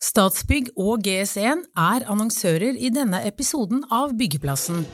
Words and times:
Statsbygg 0.00 0.70
og 0.80 1.02
GS1 1.04 1.66
er 1.76 2.06
annonsører 2.08 2.72
i 2.72 2.88
denne 2.88 3.20
episoden 3.28 3.82
av 3.92 4.14
Byggeplassen. 4.16 4.86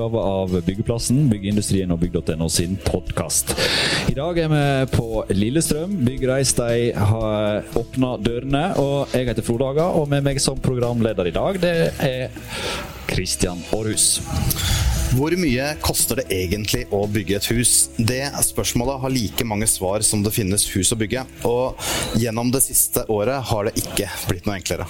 Utgave 0.00 0.18
av 0.18 0.62
Byggeplassen, 0.64 1.28
Byggeindustrien 1.28 1.90
og 1.92 1.98
Bygg.no 2.00 2.48
sin 2.48 2.78
podkast. 2.84 3.52
I 4.08 4.14
dag 4.16 4.38
er 4.38 4.48
vi 4.48 4.62
på 4.94 5.24
Lillestrøm. 5.28 5.98
Byggreis 6.06 6.54
de 6.56 6.92
har 6.96 7.68
åpna 7.76 8.14
dørene. 8.16 8.64
og 8.80 9.12
Jeg 9.12 9.28
heter 9.28 9.44
Frode 9.44 9.68
Haga, 9.68 9.90
og 9.92 10.08
med 10.08 10.24
meg 10.24 10.40
som 10.40 10.56
programleder 10.56 11.28
i 11.28 11.36
dag, 11.36 11.60
det 11.60 11.76
er 12.00 12.32
Kristian 13.10 13.60
Aarhus. 13.74 14.22
Hvor 15.10 15.34
mye 15.34 15.64
koster 15.82 16.20
det 16.20 16.28
egentlig 16.30 16.84
å 16.94 17.00
bygge 17.10 17.34
et 17.40 17.46
hus? 17.50 17.72
Det 17.98 18.22
spørsmålet 18.46 19.00
har 19.02 19.10
like 19.10 19.46
mange 19.48 19.66
svar 19.66 20.04
som 20.06 20.22
det 20.22 20.30
finnes 20.34 20.68
hus 20.70 20.92
å 20.94 20.98
bygge. 21.00 21.24
Og 21.48 21.82
gjennom 22.20 22.52
det 22.54 22.62
siste 22.62 23.02
året 23.10 23.42
har 23.50 23.66
det 23.66 23.74
ikke 23.82 24.06
blitt 24.30 24.46
noe 24.46 24.60
enklere. 24.60 24.86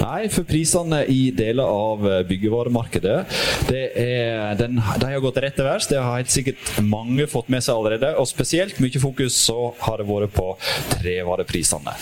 Nei, 0.00 0.26
for 0.34 0.48
prisene 0.48 1.04
i 1.06 1.20
deler 1.36 1.70
av 1.70 2.02
byggevaremarkedet 2.26 3.16
det 3.68 3.84
er, 4.02 4.58
den, 4.58 4.82
de 4.82 5.12
har 5.14 5.22
gått 5.22 5.38
rett 5.44 5.54
til 5.58 5.68
værs. 5.68 5.86
Det 5.90 6.02
har 6.02 6.18
helt 6.18 6.34
sikkert 6.34 6.74
mange 6.82 7.28
fått 7.30 7.52
med 7.52 7.62
seg 7.62 7.78
allerede. 7.78 8.16
Og 8.18 8.26
spesielt 8.30 8.82
mye 8.82 9.06
fokus 9.06 9.38
så 9.46 9.70
har 9.86 10.02
det 10.02 10.10
vært 10.10 10.34
på 10.34 10.50
trevareprisene. 10.98 11.94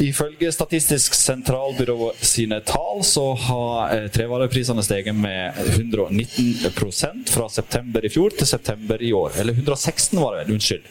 Ifølge 0.00 0.50
Statistisk 0.52 1.14
sentralbyrå 1.16 2.10
sine 2.20 2.58
tall 2.60 3.00
så 3.04 3.30
har 3.34 3.94
eh, 3.94 4.08
trevareprisene 4.12 4.82
steget 4.84 5.16
med 5.16 5.56
119% 5.56 7.30
fra 7.32 7.48
september 7.48 8.04
i 8.04 8.10
fjor 8.12 8.34
til 8.36 8.46
september 8.46 9.00
i 9.02 9.12
år. 9.16 9.38
Eller 9.40 9.56
116 9.56 10.20
var 10.20 10.36
det 10.36 10.42
vel, 10.44 10.52
unnskyld. 10.58 10.90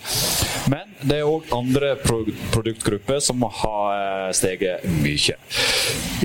Men 0.74 0.96
det 1.06 1.20
er 1.20 1.30
òg 1.30 1.54
andre 1.54 1.92
produktgrupper 2.02 3.22
som 3.22 3.46
har 3.46 3.92
eh, 3.94 4.32
steget 4.34 4.88
mye. 5.04 5.38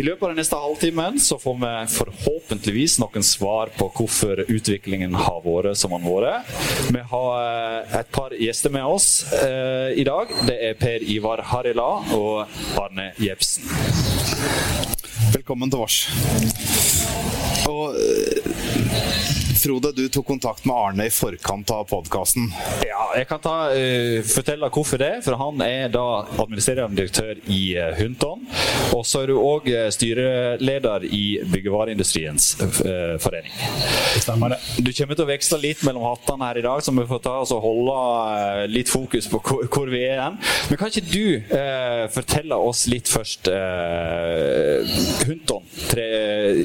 I 0.00 0.06
løpet 0.06 0.24
av 0.24 0.32
den 0.32 0.40
neste 0.40 0.62
halvtimen 0.62 1.20
så 1.20 1.36
får 1.42 1.60
vi 1.60 1.74
forhåpentligvis 1.98 2.96
noen 3.02 3.26
svar 3.26 3.74
på 3.76 3.90
hvorfor 3.98 4.46
utviklingen 4.46 5.18
har 5.20 5.42
vært 5.44 5.76
som 5.76 5.92
den 5.98 6.08
har 6.08 6.24
vært. 6.24 6.56
Vi 6.96 7.04
har 7.12 7.44
eh, 7.44 8.00
et 8.00 8.12
par 8.16 8.32
gjester 8.40 8.72
med 8.72 8.88
oss 8.88 9.10
i 9.90 10.04
dag. 10.06 10.32
Det 10.48 10.56
er 10.70 10.76
Per 10.80 11.04
Ivar 11.12 11.42
Harila 11.50 11.90
og 12.16 12.69
Arne 12.78 13.12
Jebsen. 13.18 13.64
Velkommen 15.32 15.70
til 15.70 15.78
vårs. 15.78 17.39
Frode, 19.60 19.92
du 19.92 20.08
tok 20.08 20.26
kontakt 20.26 20.64
med 20.64 20.76
Arne 20.76 21.04
i 21.06 21.10
forkant 21.12 21.68
av 21.70 21.84
podkasten. 21.90 22.46
Ja, 22.86 23.10
jeg 23.18 23.26
kan 23.28 23.42
ta, 23.44 23.54
uh, 23.68 24.22
fortelle 24.24 24.70
hvorfor 24.72 25.00
det. 25.02 25.10
For 25.26 25.36
han 25.36 25.60
er 25.60 25.90
da 25.92 26.04
administrerende 26.40 26.96
direktør 26.96 27.36
i 27.44 27.58
uh, 27.76 27.90
Hunton. 27.98 28.46
Og 28.96 29.04
så 29.04 29.20
er 29.20 29.28
du 29.28 29.36
òg 29.36 29.68
uh, 29.68 29.90
styreleder 29.92 31.04
i 31.04 31.24
Byggevareindustriens 31.50 32.54
forening. 33.20 33.52
Stemmer 34.22 34.54
det. 34.54 34.60
Du 34.80 34.88
kommer 34.96 35.18
til 35.18 35.26
å 35.26 35.28
veksle 35.28 35.60
litt 35.60 35.84
mellom 35.84 36.06
hattene 36.08 36.48
her 36.48 36.62
i 36.62 36.64
dag, 36.64 36.80
så 36.80 36.94
vi 36.96 37.04
får 37.10 37.22
ta 37.26 37.36
oss 37.42 37.52
og 37.52 37.60
holde 37.64 38.66
litt 38.72 38.88
fokus 38.88 39.28
på 39.28 39.42
hvor, 39.44 39.68
hvor 39.68 39.92
vi 39.92 40.00
er 40.06 40.16
igjen. 40.16 40.40
Men 40.70 40.80
kan 40.80 40.88
ikke 40.88 41.10
du 41.10 41.52
fortelle 42.14 42.56
oss 42.56 42.86
litt 42.90 43.10
først 43.10 43.50
Hunton. 45.28 45.68
Tre, 45.90 46.08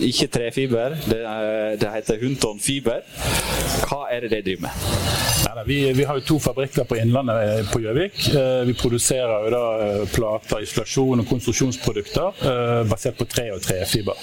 ikke 0.07 0.29
trefiber, 0.31 0.95
det, 1.09 1.21
det 1.81 1.93
heter 1.97 2.21
Hunton 2.23 2.61
fiber 2.63 2.84
fiber. 2.85 3.01
Hva 3.85 4.05
er 4.13 4.25
det 4.25 4.31
de 4.31 4.41
driver 4.45 4.67
med? 4.67 4.71
Neida, 5.45 5.63
vi, 5.65 5.77
vi, 5.93 6.03
har 6.03 6.19
jo 6.19 6.25
to 6.25 6.37
fabrikker 6.41 6.87
på 6.89 6.97
Innlandet 7.01 7.69
på 7.71 7.81
Gjøvik. 7.83 8.21
Vi 8.65 8.75
produserer 8.79 9.45
jo 9.45 9.51
da 9.53 9.65
plater, 10.13 10.63
isolasjon 10.65 11.23
og 11.23 11.29
konstruksjonsprodukter 11.29 12.41
basert 12.89 13.19
på 13.19 13.27
tre 13.29 13.49
og 13.53 13.61
trefiber. 13.65 14.19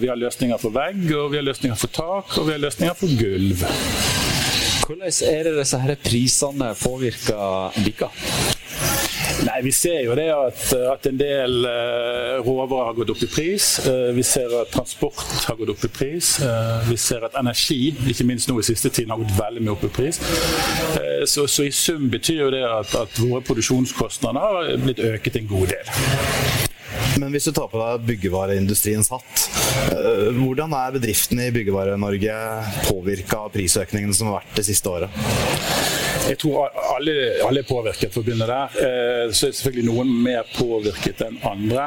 Vi 0.00 0.10
har 0.10 0.20
løsninger 0.20 0.60
for 0.60 0.74
vegg, 0.76 1.02
og 1.16 1.32
vi 1.32 1.40
har 1.40 1.46
løsninger 1.46 1.80
for 1.80 1.92
tak, 1.92 2.36
og 2.38 2.48
vi 2.48 2.56
har 2.56 2.62
løsninger 2.62 2.98
for 2.98 3.16
gulv. 3.20 3.66
Hvordan 4.86 5.08
er 5.08 5.48
det 5.48 5.56
disse 5.56 5.82
her 5.82 5.96
prisene 6.04 6.70
påvirker 6.78 7.82
dere? 7.82 8.12
Nei, 9.44 9.60
Vi 9.62 9.72
ser 9.72 10.00
jo 10.06 10.14
det 10.16 10.28
at, 10.32 10.62
at 10.92 11.06
en 11.10 11.18
del 11.20 11.66
uh, 11.68 12.38
råvarer 12.44 12.88
har 12.88 12.96
gått 12.96 13.12
opp 13.12 13.24
i 13.26 13.28
pris. 13.30 13.66
Uh, 13.84 14.08
vi 14.16 14.24
ser 14.24 14.52
at 14.62 14.70
transport 14.72 15.20
har 15.44 15.58
gått 15.58 15.74
opp 15.74 15.84
i 15.84 15.90
pris. 15.92 16.36
Uh, 16.40 16.80
vi 16.88 16.96
ser 17.00 17.26
at 17.26 17.36
energi, 17.36 17.92
ikke 18.08 18.26
minst 18.28 18.48
nå 18.48 18.56
i 18.62 18.66
siste 18.66 18.90
tiden, 18.90 19.12
har 19.12 19.20
gått 19.20 19.36
veldig 19.36 19.64
mye 19.66 19.74
opp 19.76 19.84
i 19.88 19.92
pris. 19.98 20.20
Så, 21.26 21.46
så, 21.50 21.66
i 21.66 21.72
sum 21.74 22.08
betyr 22.12 22.46
jo 22.46 22.48
det 22.54 22.62
at, 22.64 22.94
at 22.96 23.20
våre 23.20 23.42
produksjonskostnader 23.44 24.46
har 24.46 24.72
blitt 24.84 25.02
øket 25.04 25.40
en 25.40 25.50
god 25.50 25.74
del. 25.74 25.92
Men 27.20 27.32
hvis 27.32 27.48
du 27.48 27.52
tar 27.56 27.68
på 27.72 27.80
deg 27.80 28.06
byggevareindustriens 28.08 29.10
hatt, 29.12 29.46
hvordan 30.36 30.72
er 30.76 30.96
bedriftene 30.96 31.48
i 31.48 31.54
Byggevare-Norge 31.54 32.36
påvirka 32.88 33.46
av 33.46 33.52
prisøkningene 33.56 34.16
som 34.16 34.30
har 34.30 34.40
vært 34.40 34.60
det 34.60 34.66
siste 34.68 34.92
året? 34.92 35.95
Jeg 36.26 36.38
tror 36.42 36.70
alle, 36.96 37.12
alle, 37.46 37.62
er 37.62 37.68
påvirket, 37.68 38.12
for 38.12 38.22
å 38.22 38.26
begynne 38.26 38.48
der. 38.48 39.30
Så 39.30 39.48
er 39.48 39.54
selvfølgelig 39.54 39.86
noen 39.86 40.10
mer 40.24 40.46
påvirket 40.56 41.22
enn 41.26 41.38
andre. 41.46 41.86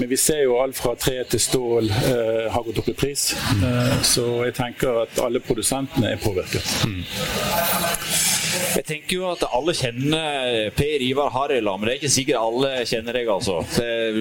Men 0.00 0.08
vi 0.10 0.18
ser 0.18 0.44
jo 0.44 0.58
alt 0.62 0.78
fra 0.78 0.94
tre 0.98 1.20
til 1.30 1.42
stål 1.42 1.90
har 1.94 2.66
gått 2.66 2.82
opp 2.82 2.90
i 2.90 2.96
pris. 2.98 3.28
Så 4.14 4.26
jeg 4.48 4.56
tenker 4.58 5.04
at 5.04 5.24
alle 5.24 5.42
produsentene 5.44 6.14
er 6.14 6.22
påvirket. 6.24 8.23
Jeg 8.74 8.84
tenker 8.88 9.16
jo 9.16 9.26
at 9.30 9.44
alle 9.54 9.74
kjenner 9.76 10.70
Per 10.76 11.04
Ivar 11.06 11.30
Harila, 11.34 11.76
men 11.78 11.88
det 11.88 11.94
er 11.94 12.00
ikke 12.00 12.12
sikkert 12.14 12.40
alle 12.40 12.70
kjenner 12.88 13.16
deg. 13.18 13.30
altså. 13.30 13.60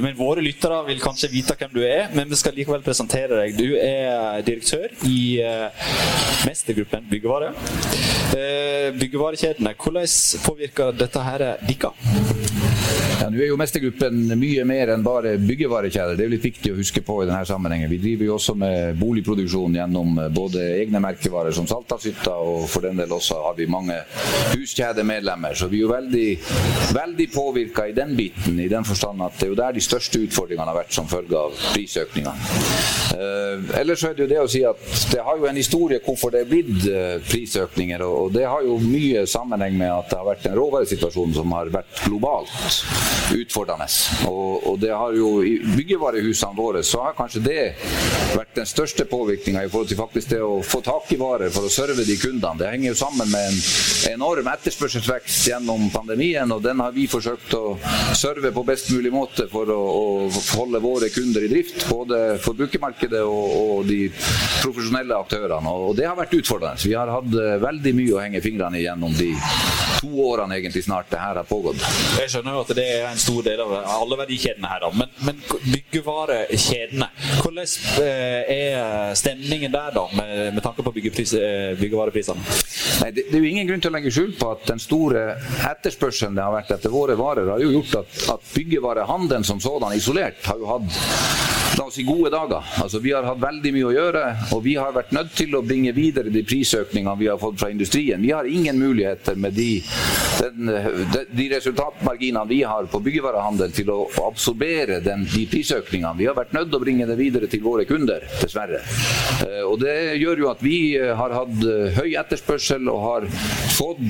Men 0.04 0.18
våre 0.18 0.44
lyttere 0.46 0.80
vil 0.88 1.02
kanskje 1.04 1.32
vite 1.34 1.58
hvem 1.60 1.74
du 1.74 1.82
er, 1.86 2.08
men 2.14 2.30
vi 2.30 2.40
skal 2.40 2.56
likevel 2.58 2.86
presentere 2.86 3.42
deg. 3.42 3.58
Du 3.58 3.76
er 3.80 4.44
direktør 4.46 4.90
i 5.10 5.42
mestergruppen 6.48 7.10
Byggevare. 7.12 7.54
Byggevarekjedene, 9.00 9.76
hvordan 9.78 10.08
påvirker 10.46 10.96
dette 10.98 11.28
her 11.28 11.48
dere? 11.68 11.94
Ja, 13.24 13.30
Nå 13.32 13.40
er 13.40 13.48
jo 13.48 13.58
mestergruppen 13.60 14.34
mye 14.36 14.64
mer 14.68 14.90
enn 14.92 15.04
bare 15.06 15.38
byggevarekjeder. 15.40 16.18
Det 16.18 16.26
er 16.26 16.28
jo 16.28 16.34
litt 16.34 16.44
viktig 16.44 16.74
å 16.74 16.80
huske 16.80 17.00
på 17.06 17.22
i 17.24 17.28
denne 17.30 17.46
sammenhengen. 17.48 17.88
Vi 17.92 18.00
driver 18.02 18.28
jo 18.28 18.34
også 18.36 18.56
med 18.60 18.98
boligproduksjon 19.00 19.78
gjennom 19.78 20.18
både 20.36 20.64
egne 20.82 21.00
merkevarer 21.04 21.56
som 21.56 21.68
Saltdalshytta, 21.70 22.34
og 22.36 22.66
for 22.72 22.84
den 22.84 23.00
del 23.00 23.14
også 23.16 23.38
har 23.46 23.56
vi 23.56 23.70
mange 23.72 23.96
huskjedemedlemmer. 24.52 25.56
Så 25.56 25.70
vi 25.72 25.80
er 25.80 25.86
jo 25.86 25.94
veldig, 25.94 26.28
veldig 26.98 27.28
påvirka 27.32 27.88
i 27.88 27.96
den 27.96 28.12
biten, 28.18 28.60
i 28.60 28.68
den 28.72 28.88
forstand 28.88 29.24
at 29.24 29.40
det 29.40 29.48
er 29.48 29.54
jo 29.54 29.60
der 29.62 29.78
de 29.78 29.86
største 29.88 30.24
utfordringene 30.26 30.74
har 30.74 30.82
vært 30.82 30.98
som 30.98 31.08
følge 31.08 31.40
av 31.40 31.56
prisøkningene. 31.72 32.52
Eh, 33.14 33.80
ellers 33.80 34.04
er 34.04 34.18
det 34.18 34.26
jo 34.26 34.30
det 34.34 34.42
å 34.44 34.52
si 34.52 34.66
at 34.68 34.84
det 35.14 35.24
har 35.24 35.40
jo 35.40 35.48
en 35.48 35.62
historie 35.62 36.02
hvorfor 36.04 36.34
det 36.34 36.44
er 36.44 36.52
blitt 36.52 36.90
prisøkninger, 37.30 38.04
og 38.04 38.36
det 38.36 38.44
har 38.50 38.68
jo 38.68 38.76
mye 38.84 39.24
sammenheng 39.30 39.80
med 39.80 39.94
at 39.94 40.12
det 40.12 40.20
har 40.20 40.28
vært 40.28 40.52
en 40.52 40.60
råvaresituasjon 40.60 41.40
som 41.40 41.56
har 41.56 41.72
vært 41.72 42.04
globalt 42.04 42.52
utfordrende. 43.34 43.88
Og, 44.28 44.68
og, 44.68 44.80
det 44.82 44.92
har 44.94 45.16
jo 45.18 45.30
i 45.46 45.56
byggevarehusene 45.78 46.58
våre 46.58 46.84
så 46.86 47.04
har 47.08 47.18
kanskje 47.18 47.44
det 47.46 47.62
vært 48.34 48.56
den 48.58 48.68
største 48.70 49.06
påvirkninga 49.10 49.64
i 49.64 49.70
forhold 49.72 49.92
til 49.92 50.00
faktisk 50.00 50.34
det 50.34 50.42
å 50.44 50.62
få 50.66 50.82
tak 50.86 51.12
i 51.14 51.20
varer 51.22 51.54
for 51.54 51.68
å 51.68 51.72
serve 51.74 52.06
de 52.08 52.18
kundene. 52.20 52.60
Det 52.60 52.72
henger 52.72 52.92
jo 52.92 53.00
sammen 53.00 53.32
med 53.32 53.50
en 53.50 53.60
enorm 54.14 54.50
etterspørselsvekst 54.54 55.50
gjennom 55.50 55.88
pandemien, 55.94 56.52
og 56.52 56.64
den 56.66 56.82
har 56.84 56.94
vi 56.96 57.08
forsøkt 57.10 57.56
å 57.58 57.64
serve 58.18 58.54
på 58.56 58.66
best 58.68 58.92
mulig 58.94 59.14
måte 59.14 59.48
for 59.52 59.70
å, 59.74 59.80
å 59.80 60.44
holde 60.58 60.82
våre 60.84 61.12
kunder 61.14 61.46
i 61.46 61.52
drift. 61.52 61.86
Både 61.90 62.40
forbrukermarkedet 62.44 63.24
og, 63.24 63.58
og 63.64 63.90
de 63.90 64.02
profesjonelle 64.62 65.18
aktørene. 65.18 65.78
Og 65.88 65.96
det 65.98 66.10
har 66.10 66.18
vært 66.20 66.36
utfordrende. 66.40 66.82
Vi 66.84 66.98
har 66.98 67.12
hatt 67.12 67.32
veldig 67.64 67.96
mye 67.98 68.18
å 68.18 68.24
henge 68.24 68.44
fingrene 68.44 68.82
i 68.82 68.86
gjennom 68.88 69.14
de 69.18 69.32
to 70.04 70.12
årene 70.28 70.58
egentlig 70.60 70.84
snart 70.84 71.12
det 71.12 71.22
her 71.22 71.40
har 71.40 71.48
pågått. 71.48 71.80
Jeg 72.20 72.32
skjønner 72.34 72.58
jo 72.58 72.64
at 72.66 72.73
det 72.78 72.86
er 72.98 73.08
en 73.08 73.22
stor 73.22 73.42
del 73.46 73.62
av 73.64 73.74
alle 73.80 74.18
verdikjedene 74.24 74.70
her. 74.70 74.84
Da. 74.84 74.92
Men, 74.98 75.12
men 75.28 75.42
byggevarekjedene, 75.64 77.10
hvordan 77.44 77.74
eh, 78.04 78.54
er 78.54 79.18
stemningen 79.20 79.74
der 79.74 79.96
da, 79.96 80.06
med, 80.18 80.54
med 80.58 80.64
tanke 80.66 80.86
på 80.86 80.94
eh, 80.94 81.74
byggevareprisene? 81.80 82.44
Nei, 83.04 83.12
det, 83.12 83.28
det, 83.30 83.38
er 83.38 83.44
jo 83.44 83.52
ingen 83.52 83.70
grunn 83.70 83.84
til 83.84 83.94
å 83.94 83.98
legge 83.98 84.14
skjul 84.14 84.34
på 84.40 84.54
at 84.56 84.68
den 84.70 84.82
store 84.82 85.26
etterspørselen 85.70 86.38
det 86.38 86.46
har 86.46 86.56
vært 86.56 86.76
etter 86.78 86.94
våre 86.94 87.18
varer, 87.20 87.52
har 87.56 87.64
jo 87.64 87.74
gjort 87.78 88.00
at, 88.04 88.24
at 88.38 88.54
byggevarehandelen 88.54 89.48
som 89.48 89.62
sådan 89.64 89.96
isolert 89.98 90.42
har 90.48 90.62
jo 90.62 90.70
hatt 90.70 91.63
oss 91.88 92.00
i 92.00 92.06
gode 92.08 92.32
dager. 92.34 92.64
Altså, 92.84 93.00
vi 93.04 93.14
har 93.14 93.26
hatt 93.28 93.42
veldig 93.42 93.74
mye 93.76 93.90
å 93.90 93.94
gjøre, 93.94 94.24
og 94.56 94.64
vi 94.66 94.76
har 94.80 94.94
vært 94.96 95.14
nødt 95.16 95.34
til 95.38 95.56
å 95.58 95.64
bringe 95.66 95.94
videre 95.96 96.34
de 96.34 96.44
prisøkningene 96.48 97.16
vi 97.20 97.30
har 97.32 97.40
fått 97.42 97.60
fra 97.62 97.72
industrien. 97.74 98.22
Vi 98.22 98.34
har 98.34 98.48
ingen 98.50 98.80
muligheter 98.80 99.38
med 99.40 99.56
de, 99.58 99.70
de, 100.40 101.24
de 101.32 101.50
resultatmarginene 101.56 102.46
vi 102.50 102.62
har 102.68 102.90
på 102.92 103.02
byggevarehandel 103.04 103.74
til 103.76 103.92
å 103.94 104.00
absorbere 104.28 105.00
den, 105.04 105.26
de 105.30 105.46
prisøkningene. 105.52 106.18
Vi 106.20 106.30
har 106.30 106.38
vært 106.38 106.56
nødt 106.56 106.72
til 106.72 106.80
å 106.80 106.84
bringe 106.84 107.08
det 107.10 107.18
videre 107.20 107.50
til 107.52 107.64
våre 107.66 107.88
kunder, 107.90 108.26
dessverre. 108.42 108.84
Eh, 109.44 109.62
og 109.64 109.80
Det 109.84 109.98
gjør 110.22 110.44
jo 110.46 110.52
at 110.52 110.64
vi 110.64 110.78
har 110.98 111.36
hatt 111.36 111.68
eh, 111.68 112.00
høy 112.00 112.16
etterspørsel 112.22 112.90
og 112.92 113.02
har 113.08 113.28
fått 113.74 114.04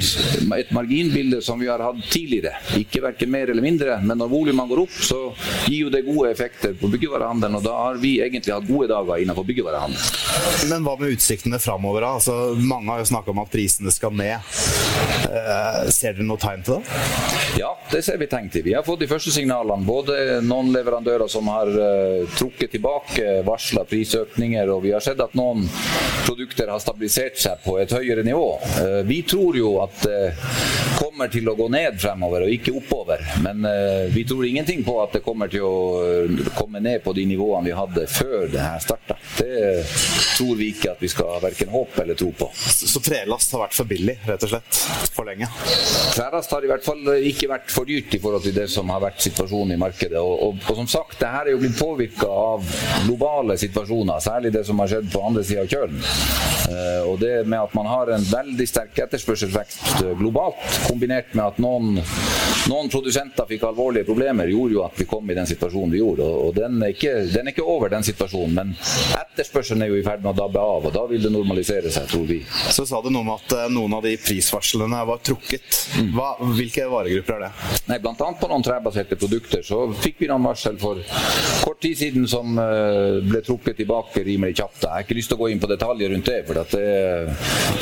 et 0.57 0.71
marginbilde 0.75 1.41
som 1.45 1.61
vi 1.61 1.69
har 1.71 1.81
hatt 1.83 2.01
tidligere. 2.11 2.55
Ikke 2.79 3.03
verken 3.03 3.31
mer 3.33 3.51
eller 3.51 3.65
mindre, 3.65 3.97
men 4.03 4.19
når 4.19 4.31
volumene 4.31 4.69
går 4.69 4.83
opp, 4.85 4.97
så 5.09 5.21
gir 5.67 5.85
jo 5.85 5.93
det 5.93 6.03
gode 6.07 6.31
effekter 6.33 6.75
på 6.77 6.91
byggevarehandelen 6.93 7.62
og 7.63 7.69
da 7.69 7.73
har 7.79 7.95
vi 7.95 8.17
egentlig 8.19 8.51
hatt 8.51 8.65
gode 8.67 8.89
dager 8.91 9.21
innenfor 9.23 9.45
byggevarehandel. 9.47 10.67
Men 10.67 10.83
hva 10.83 10.97
med 10.99 11.15
utsiktene 11.15 11.59
framover? 11.63 12.03
Altså, 12.03 12.35
mange 12.59 12.91
har 12.91 12.99
jo 12.99 13.11
snakka 13.13 13.31
om 13.31 13.39
at 13.45 13.51
prisene 13.53 13.93
skal 13.93 14.11
ned. 14.19 14.43
Eh, 15.31 15.77
ser 15.95 16.17
dere 16.17 16.27
noe 16.27 16.41
tegn 16.41 16.65
til 16.65 16.81
det? 16.81 16.99
Ja, 17.61 17.69
det 17.91 18.01
ser 18.03 18.19
vi 18.19 18.27
tegn 18.27 18.49
til. 18.51 18.65
Vi 18.65 18.73
har 18.75 18.83
fått 18.83 19.03
de 19.05 19.07
første 19.07 19.31
signalene. 19.31 19.85
Både 19.87 20.41
noen 20.43 20.73
leverandører 20.73 21.29
som 21.31 21.47
har 21.53 21.69
uh, 21.69 22.25
trukket 22.35 22.73
tilbake 22.73 23.39
varsla 23.47 23.85
prisøkninger, 23.87 24.71
og 24.73 24.83
vi 24.87 24.93
har 24.95 25.03
sett 25.05 25.21
at 25.23 25.35
noen 25.37 25.67
produkter 26.25 26.71
har 26.73 26.81
stabilisert 26.81 27.37
seg 27.39 27.61
på 27.63 27.77
et 27.79 27.93
høyere 27.93 28.25
nivå. 28.25 28.47
Uh, 28.79 28.99
vi 29.07 29.21
tror 29.27 29.57
jo 29.57 29.75
at 29.85 30.01
det 30.03 30.21
kommer 30.97 31.29
til 31.31 31.47
å 31.49 31.55
gå 31.57 31.69
ned 31.71 32.01
fremover, 32.01 32.47
og 32.47 32.55
ikke 32.57 32.75
oppover. 32.81 33.23
Men 33.45 33.63
uh, 33.69 34.09
vi 34.11 34.25
tror 34.27 34.49
ingenting 34.49 34.83
på 34.83 34.97
at 35.05 35.15
det 35.19 35.23
kommer 35.25 35.51
til 35.53 35.67
å 35.67 35.77
komme 36.57 36.81
ned 36.83 37.05
på 37.05 37.13
de 37.15 37.27
nivåene 37.29 37.42
nivåene 37.43 37.65
vi 37.65 37.71
hadde 37.71 38.07
før 38.07 38.47
det 38.51 38.59
her 38.59 38.79
starta. 38.79 39.17
Det 39.37 39.83
tror 40.37 40.55
vi 40.55 40.69
ikke 40.73 40.93
at 40.93 41.01
vi 41.01 41.09
skal 41.11 41.41
verken 41.43 41.71
håpe 41.73 42.01
eller 42.03 42.17
tro 42.17 42.31
på. 42.37 42.49
Så 42.55 43.01
trelast 43.03 43.53
har 43.53 43.65
vært 43.65 43.77
for 43.77 43.89
billig, 43.89 44.15
rett 44.27 44.45
og 44.47 44.53
slett? 44.53 44.79
For 45.13 45.27
lenge? 45.27 45.49
Trelast 46.13 46.53
har 46.53 46.63
i 46.63 46.71
hvert 46.71 46.85
fall 46.85 47.11
ikke 47.29 47.49
vært 47.51 47.73
for 47.73 47.89
dyrt 47.89 48.15
i 48.15 48.21
forhold 48.23 48.45
til 48.47 48.55
det 48.55 48.67
som 48.71 48.89
har 48.93 49.03
vært 49.03 49.21
situasjonen 49.23 49.75
i 49.75 49.81
markedet. 49.81 50.19
Og, 50.21 50.33
og, 50.47 50.63
og 50.69 50.81
som 50.81 50.89
sagt, 50.89 51.19
det 51.21 51.31
her 51.33 51.49
er 51.49 51.55
jo 51.55 51.61
blitt 51.63 51.77
påvirka 51.79 52.29
av 52.29 52.65
globale 53.05 53.57
situasjoner, 53.61 54.23
særlig 54.23 54.53
det 54.55 54.65
som 54.67 54.79
har 54.81 54.91
skjedd 54.91 55.11
på 55.13 55.23
andre 55.27 55.45
sida 55.47 55.65
av 55.65 55.71
kjølen. 55.73 55.99
Uh, 56.63 57.01
og 57.11 57.17
det 57.19 57.33
med 57.49 57.59
at 57.59 57.73
man 57.75 57.89
har 57.91 58.13
en 58.15 58.23
veldig 58.29 58.67
sterk 58.69 59.03
etterspørselsvekst 59.05 60.05
globalt, 60.19 60.63
kombinert 60.87 61.33
med 61.35 61.45
at 61.45 61.59
noen, 61.61 61.99
noen 62.71 62.91
produsenter 62.93 63.47
fikk 63.49 63.67
alvorlige 63.67 64.07
problemer, 64.07 64.51
gjorde 64.51 64.77
jo 64.77 64.85
at 64.85 64.99
vi 64.99 65.09
kom 65.09 65.29
i 65.29 65.37
den 65.37 65.49
situasjonen 65.49 65.91
vi 65.93 65.99
gjorde. 65.99 66.27
Og, 66.27 66.47
og 66.47 66.55
den, 66.57 66.79
er 66.85 66.93
ikke, 66.95 67.13
den 67.33 67.47
er 67.47 67.55
ikke 67.55 67.65
over, 67.65 67.91
den 67.91 68.05
situasjonen. 68.05 68.53
Men 68.53 68.73
etterspørselen 69.19 69.85
er 69.85 69.91
jo 69.91 69.99
i 69.99 70.05
ferd 70.05 70.23
med 70.23 70.33
å 70.33 70.37
dabbe 70.43 70.61
av, 70.61 70.87
og 70.89 70.95
da 70.95 71.05
vil 71.09 71.23
det 71.23 71.31
normalisere 71.33 71.91
seg, 71.93 72.07
tror 72.11 72.27
vi. 72.29 72.39
Så 72.73 72.85
sa 72.89 73.01
du 73.03 73.09
noe 73.13 73.25
om 73.25 73.33
at 73.35 73.55
eh, 73.57 73.69
noen 73.73 73.97
av 73.97 74.05
de 74.05 74.15
prisvarslene 74.21 75.03
var 75.09 75.21
trukket. 75.25 75.79
Hva, 76.13 76.33
hvilke 76.57 76.87
varegrupper 76.91 77.37
er 77.37 77.45
det? 77.47 77.51
Nei, 77.89 77.99
Blant 78.03 78.21
annet 78.25 78.41
på 78.41 78.49
noen 78.51 78.65
trebaserte 78.65 79.17
produkter 79.19 79.63
så 79.65 79.85
fikk 80.03 80.23
vi 80.23 80.29
noen 80.31 80.45
varsel 80.45 80.77
for 80.81 80.99
kort 81.63 81.81
tid 81.83 81.97
siden 81.99 82.27
som 82.29 82.57
eh, 82.59 83.19
ble 83.25 83.41
trukket 83.45 83.79
tilbake 83.81 84.25
rimelig 84.25 84.57
kjapt. 84.59 84.83
Jeg 84.83 84.93
har 84.93 85.05
ikke 85.05 85.17
lyst 85.17 85.31
til 85.33 85.39
å 85.39 85.43
gå 85.43 85.51
inn 85.53 85.61
på 85.63 85.69
detaljer 85.71 86.13
rundt 86.13 86.29
det. 86.29 86.39
for 86.47 86.59
det, 86.59 86.85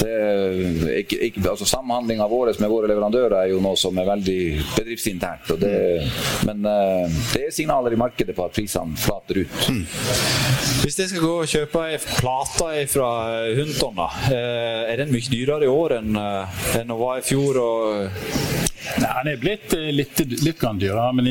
det 0.02 1.00
ikke, 1.02 1.20
ikke, 1.30 1.46
altså 1.52 1.68
Samhandlinga 1.70 2.28
vår 2.32 2.54
med 2.62 2.72
våre 2.72 2.90
leverandører 2.92 3.38
er 3.42 3.52
jo 3.54 3.62
noe 3.64 3.78
som 3.80 3.98
er 3.98 4.08
veldig 4.10 4.40
bedriftsinternt. 4.76 5.54
Det, 5.62 5.76
men 6.48 6.66
eh, 6.68 7.20
det 7.34 7.46
er 7.48 7.56
signaler 7.56 7.96
i 7.96 8.00
markedet 8.00 8.36
på 8.38 8.46
at 8.46 8.56
prisene 8.56 8.98
flater 9.00 9.41
ut. 9.41 9.41
Mm. 9.70 9.86
Hvis 10.82 11.00
jeg 11.00 11.12
skal 11.12 11.24
gå 11.24 11.34
og 11.44 11.52
kjøpe 11.52 11.86
ei 11.90 12.00
plate 12.02 12.70
fra 12.92 13.12
Hunton, 13.58 13.98
da, 14.00 14.10
eh, 14.32 14.92
er 14.92 15.02
den 15.02 15.14
mye 15.14 15.32
dyrere 15.32 15.68
i 15.68 15.72
år 15.72 15.98
enn 16.00 16.18
eh, 16.20 16.62
den 16.76 16.94
var 17.00 17.22
i 17.22 17.26
fjor? 17.26 17.62
og 17.62 18.71
Nei, 19.02 19.10
Han 19.16 19.30
er 19.30 19.40
blitt 19.42 19.74
eh, 19.78 19.90
litt, 19.94 20.22
litt 20.42 20.62
dyrere, 20.82 21.12
men 21.18 21.30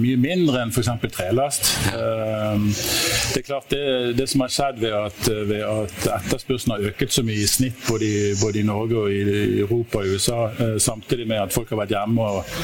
mye 0.00 0.16
mindre 0.20 0.62
enn 0.64 0.72
f.eks. 0.72 0.90
trelast. 1.12 1.72
Det 1.92 3.40
er 3.40 3.46
klart 3.46 3.70
det, 3.72 3.82
det, 4.18 4.28
som 4.30 4.44
har 4.44 4.52
skjedd 4.52 4.80
ved 4.80 4.96
at, 4.96 5.30
ved 5.48 5.62
at 5.66 6.08
etterspørselen 6.20 6.76
har 6.76 6.88
øket 6.90 7.12
så 7.12 7.24
mye 7.26 7.42
i 7.44 7.48
snitt 7.50 7.82
både 7.88 8.08
i, 8.08 8.34
både 8.40 8.62
i 8.62 8.66
Norge 8.66 9.02
og 9.04 9.12
i 9.12 9.60
Europa 9.62 10.02
og 10.02 10.16
USA, 10.16 10.40
samtidig 10.82 11.28
med 11.28 11.42
at 11.44 11.54
folk 11.54 11.72
har 11.74 11.82
vært 11.82 11.94
hjemme 11.96 12.26
og, 12.26 12.56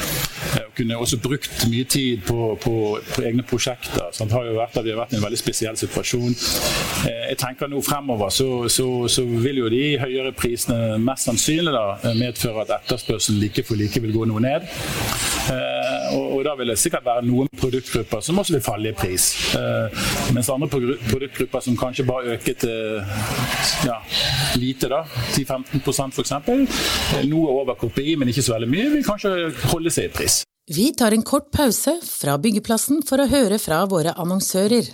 og 0.63 0.73
kunne 0.77 0.97
også 0.97 1.19
brukt 1.21 1.65
mye 1.69 1.83
tid 1.83 2.23
på, 2.27 2.57
på, 2.61 2.73
på 3.15 3.21
egne 3.25 3.43
prosjekter. 3.47 4.09
Så 4.11 4.25
det 4.25 4.33
har 4.33 4.47
jo 4.47 4.57
vært, 4.57 4.79
vi 4.83 4.93
har 4.93 5.01
vært 5.03 5.13
i 5.13 5.19
en 5.19 5.25
veldig 5.25 5.39
spesiell 5.39 5.77
situasjon. 5.79 6.35
Jeg 7.07 7.37
tenker 7.41 7.69
nå 7.71 7.81
fremover 7.85 8.33
så, 8.33 8.47
så, 8.71 8.87
så 9.11 9.25
vil 9.25 9.61
jo 9.63 9.71
de 9.71 9.83
høyere 10.01 10.33
prisene 10.37 10.97
mest 11.03 11.29
sannsynlig 11.29 11.73
da, 11.75 11.85
medføre 12.17 12.65
at 12.65 12.75
etterspørselen 12.79 13.41
like 13.43 13.65
for 13.67 13.79
like 13.79 14.01
vil 14.03 14.15
gå 14.15 14.22
noe 14.29 14.43
ned. 14.43 14.67
Eh, 15.43 16.15
og, 16.15 16.25
og, 16.37 16.39
da 16.47 16.53
vil 16.59 16.71
det 16.71 16.77
sikkert 16.79 17.05
være 17.07 17.25
noen 17.27 17.49
produktgrupper 17.59 18.21
som 18.23 18.39
også 18.39 18.55
vil 18.55 18.63
falle 18.63 18.93
i 18.93 18.95
pris. 18.97 19.27
Eh, 19.57 20.05
mens 20.35 20.51
andre 20.53 20.69
produktgrupper 20.71 21.65
som 21.65 21.77
kanskje 21.79 22.07
bare 22.07 22.37
øker 22.37 22.57
til 22.63 23.03
ja, 23.87 23.99
lite, 24.61 24.89
da, 24.91 25.03
10-15% 25.35 26.15
f.eks., 26.15 26.33
noe 27.27 27.59
over 27.59 27.77
KPI, 27.81 28.15
men 28.19 28.31
ikke 28.31 28.45
så 28.45 28.55
veldig 28.55 28.71
mye, 28.71 28.89
vil 28.95 29.07
kanskje 29.07 29.35
holde 29.73 29.93
seg 29.93 30.09
i 30.09 30.15
pris. 30.15 30.41
Vi 30.71 30.93
tar 30.95 31.11
en 31.11 31.25
kort 31.27 31.49
pause 31.51 31.97
fra 32.07 32.37
byggeplassen 32.39 33.01
for 33.03 33.19
å 33.19 33.27
høre 33.27 33.59
fra 33.59 33.81
våre 33.91 34.13
annonsører. 34.15 34.93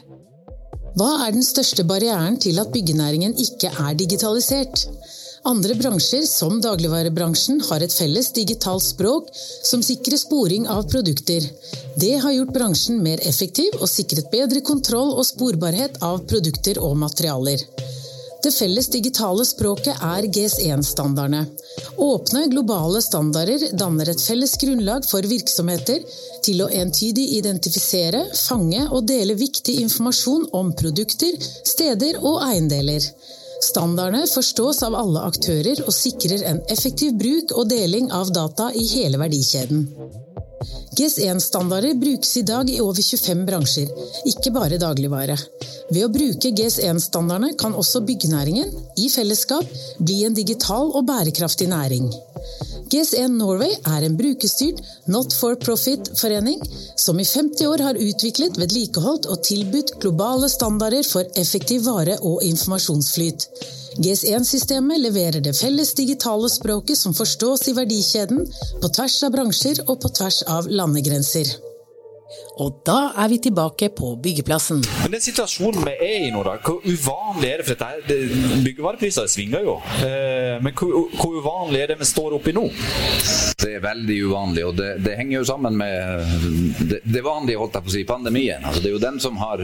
Hva 0.97 1.11
er 1.27 1.35
den 1.35 1.45
største 1.45 1.85
barrieren 1.85 2.39
til 2.41 2.57
at 2.57 2.71
byggenæringen 2.73 3.37
ikke 3.37 3.69
er 3.69 3.93
digitalisert? 3.97 4.87
Andre 5.43 5.75
bransjer, 5.75 6.21
som 6.21 6.61
dagligvarebransjen, 6.61 7.61
har 7.69 7.83
et 7.83 7.93
felles 7.93 8.31
digitalt 8.35 8.83
språk 8.83 9.29
som 9.63 9.83
sikrer 9.83 10.19
sporing 10.19 10.67
av 10.67 10.83
produkter. 10.91 11.45
Det 11.95 12.15
har 12.23 12.31
gjort 12.31 12.53
bransjen 12.53 12.99
mer 13.03 13.23
effektiv 13.23 13.77
og 13.79 13.87
sikret 13.89 14.31
bedre 14.31 14.61
kontroll 14.61 15.13
og 15.15 15.25
sporbarhet 15.27 16.01
av 16.03 16.25
produkter 16.27 16.81
og 16.83 16.97
materialer. 16.99 17.63
Det 18.43 18.51
felles 18.55 18.87
digitale 18.87 19.43
språket 19.45 19.99
er 20.03 20.27
GS1-standardene. 20.31 21.41
Åpne, 21.99 22.45
globale 22.51 23.01
standarder 23.03 23.65
danner 23.79 24.11
et 24.11 24.21
felles 24.23 24.55
grunnlag 24.61 25.07
for 25.07 25.27
virksomheter 25.27 26.05
til 26.45 26.63
å 26.63 26.69
entydig 26.71 27.25
identifisere, 27.39 28.23
fange 28.47 28.85
og 28.87 29.03
dele 29.11 29.35
viktig 29.39 29.75
informasjon 29.83 30.47
om 30.55 30.71
produkter, 30.71 31.35
steder 31.67 32.23
og 32.23 32.39
eiendeler. 32.47 33.03
Standardene 33.61 34.27
forstås 34.27 34.83
av 34.87 34.95
alle 34.95 35.23
aktører 35.27 35.81
og 35.83 35.91
sikrer 35.93 36.45
en 36.47 36.61
effektiv 36.71 37.15
bruk 37.19 37.51
og 37.57 37.67
deling 37.71 38.07
av 38.15 38.31
data 38.31 38.69
i 38.75 38.85
hele 38.93 39.19
verdikjeden. 39.19 39.87
GS1-standarder 40.99 41.93
brukes 41.99 42.31
i 42.37 42.43
dag 42.47 42.69
i 42.71 42.79
over 42.83 43.03
25 43.03 43.43
bransjer, 43.47 43.91
ikke 44.31 44.51
bare 44.55 44.79
dagligvare. 44.81 45.37
Ved 45.91 46.05
å 46.05 46.11
bruke 46.11 46.51
GS1-standardene 46.55 47.55
kan 47.59 47.75
også 47.77 48.01
byggenæringen, 48.07 48.73
i 48.99 49.07
fellesskap, 49.11 49.67
bli 49.99 50.23
en 50.27 50.35
digital 50.35 50.91
og 50.91 51.05
bærekraftig 51.07 51.69
næring. 51.71 52.09
GS1 52.89 53.35
Norway 53.37 53.75
er 53.85 54.05
en 54.05 54.15
brukerstyrt 54.17 54.79
not 55.13 55.33
for 55.37 55.57
profit-forening 55.61 56.61
som 56.97 57.19
i 57.21 57.25
50 57.25 57.67
år 57.69 57.83
har 57.85 57.99
utviklet, 58.01 58.57
vedlikeholdt 58.57 59.27
og 59.29 59.43
tilbudt 59.45 59.93
globale 60.01 60.49
standarder 60.49 61.05
for 61.05 61.27
effektiv 61.37 61.85
vare- 61.85 62.17
og 62.25 62.41
informasjonsflyt. 62.47 63.45
GS1-systemet 63.99 65.01
leverer 65.03 65.41
det 65.43 65.55
felles 65.57 65.93
digitale 65.97 66.49
språket 66.49 66.97
som 66.97 67.13
forstås 67.13 67.67
i 67.69 67.77
verdikjeden, 67.77 68.45
på 68.81 68.93
tvers 68.95 69.21
av 69.27 69.33
bransjer 69.37 69.83
og 69.87 69.97
på 70.01 70.13
tvers 70.19 70.43
av 70.47 70.69
landegrenser. 70.69 71.57
Og 72.59 72.81
da 72.83 73.13
er 73.15 73.29
vi 73.31 73.37
tilbake 73.39 73.87
på 73.95 74.09
byggeplassen. 74.23 74.81
Men 75.03 75.13
den 75.13 75.21
situasjonen 75.23 75.85
vi 75.87 75.93
er 75.95 76.25
i 76.27 76.31
nå, 76.33 76.41
da, 76.43 76.57
hvor 76.59 76.81
uvanlig 76.83 77.47
er 77.47 77.61
det? 77.61 77.67
For 77.69 77.75
dette 77.75 77.87
her, 77.87 78.63
byggevarepriser 78.65 79.29
svinger 79.31 79.63
jo. 79.63 79.75
Eh, 80.03 80.57
men 80.63 80.75
hvor, 80.75 81.07
hvor, 81.15 81.37
uvanlig 81.39 81.83
er 81.85 81.93
det 81.93 81.99
vi 82.01 82.07
står 82.09 82.35
oppi 82.35 82.51
nå? 82.55 82.65
Det 83.59 83.69
er 83.77 83.83
veldig 83.83 84.17
uvanlig, 84.27 84.65
og 84.67 84.75
det, 84.75 84.89
det 85.05 85.15
henger 85.19 85.37
jo 85.37 85.45
sammen 85.47 85.77
med 85.79 86.33
det, 86.79 86.99
det, 87.03 87.21
vanlige, 87.23 87.59
holdt 87.61 87.77
jeg 87.77 87.85
på 87.85 87.91
å 87.91 87.95
si, 87.95 88.03
pandemien. 88.07 88.65
Altså, 88.65 88.83
det 88.83 88.91
er 88.91 88.95
jo 88.97 89.01
den 89.05 89.21
som 89.23 89.39
har, 89.39 89.63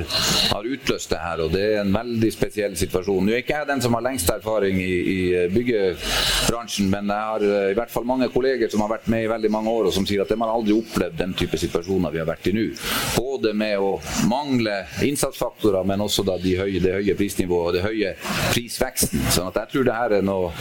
har, 0.53 0.71
utløst 0.75 1.11
det 1.11 1.19
her, 1.19 1.43
og 1.43 1.51
det 1.55 1.65
er 1.65 1.81
en 1.81 1.93
veldig 1.95 2.31
spesiell 2.31 2.79
situasjon. 2.79 3.27
Nå 3.27 3.35
er 3.35 3.43
ikke 3.43 3.59
jeg 3.59 3.69
den 3.73 3.83
som 3.83 3.95
har 3.97 4.05
lengst 4.07 4.31
erfaring 4.31 4.79
i, 4.83 4.93
i 5.15 5.19
byggebransjen, 5.51 6.87
men 6.91 7.11
jeg 7.11 7.29
har 7.31 7.47
eh, 7.49 7.69
i 7.73 7.77
hvert 7.81 7.91
fall 7.91 8.07
mange 8.07 8.31
kolleger 8.31 8.71
som 8.71 8.85
har 8.85 8.95
vært 8.95 9.11
med 9.11 9.27
i 9.27 9.31
veldig 9.35 9.51
mange 9.51 9.75
år, 9.75 9.91
og 9.91 9.95
som 9.99 10.07
sier 10.07 10.23
at 10.23 10.31
de 10.31 10.39
har 10.39 10.55
aldri 10.55 10.79
opplevd 10.79 11.19
den 11.19 11.35
type 11.43 11.59
situasjoner 11.59 12.15
vi 12.15 12.23
har 12.23 12.31
vært 12.31 12.51
i 12.51 12.55
nå. 12.55 12.69
Både 13.15 13.53
med 13.57 13.79
å 13.79 13.95
mangle 14.29 14.81
innsatsfaktorer, 15.05 15.83
men 15.87 16.03
også 16.05 16.25
da 16.27 16.37
de 16.41 16.55
høye, 16.59 16.81
det 16.83 16.95
høye 16.97 17.17
prisnivået 17.17 17.67
og 17.69 17.77
det 17.77 17.83
høye 17.85 18.13
prisveksten. 18.53 19.23
Sånn 19.33 19.51
at 19.51 19.61
jeg 19.63 19.73
tror 19.73 19.87
det 19.87 19.97
her 19.99 20.17
er 20.19 20.25
noe 20.25 20.51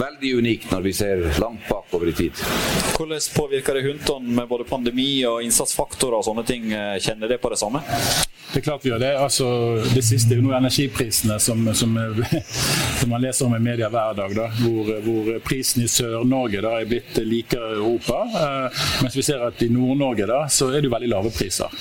veldig 0.00 0.34
unikt 0.42 0.72
når 0.72 0.86
vi 0.88 0.96
ser 0.96 1.24
langt 1.42 1.66
bakover 1.68 2.12
i 2.12 2.16
tid. 2.16 2.44
Hvordan 2.96 3.30
påvirker 3.36 3.78
det 3.78 3.86
Hunton 3.88 4.28
med 4.36 4.48
både 4.50 4.68
pandemi 4.68 5.10
og 5.28 5.42
innsatsfaktorer 5.46 6.20
og 6.20 6.28
sånne 6.28 6.46
ting? 6.48 6.70
Kjenner 7.02 7.30
det 7.30 7.40
på 7.42 7.52
det 7.52 7.60
samme? 7.60 7.82
Det 8.52 8.60
er 8.60 8.64
klart 8.66 8.84
vi 8.84 8.90
gjør 8.90 9.00
det. 9.00 9.12
Altså, 9.16 9.46
det 9.94 10.02
siste 10.04 10.34
er 10.34 10.42
jo 10.42 10.52
energiprisene 10.52 11.38
som, 11.40 11.62
som, 11.74 11.94
som, 13.00 13.08
man 13.08 13.22
leser 13.22 13.46
om 13.46 13.56
i 13.56 13.62
media 13.62 13.88
hver 13.92 14.18
dag. 14.18 14.34
Da, 14.36 14.48
hvor, 14.60 14.90
hvor 15.06 15.30
prisen 15.46 15.86
i 15.86 15.88
Sør-Norge 15.88 16.60
er 16.60 16.88
blitt 16.88 17.22
likere 17.24 17.72
Europa. 17.78 18.20
Eh, 18.42 18.84
mens 19.04 19.16
vi 19.16 19.24
ser 19.24 19.46
at 19.46 19.62
i 19.64 19.70
Nord-Norge 19.72 20.28
så 20.52 20.68
er 20.72 20.84
det 20.84 20.92
veldig 20.92 21.12
lave 21.14 21.32
priser. 21.32 21.72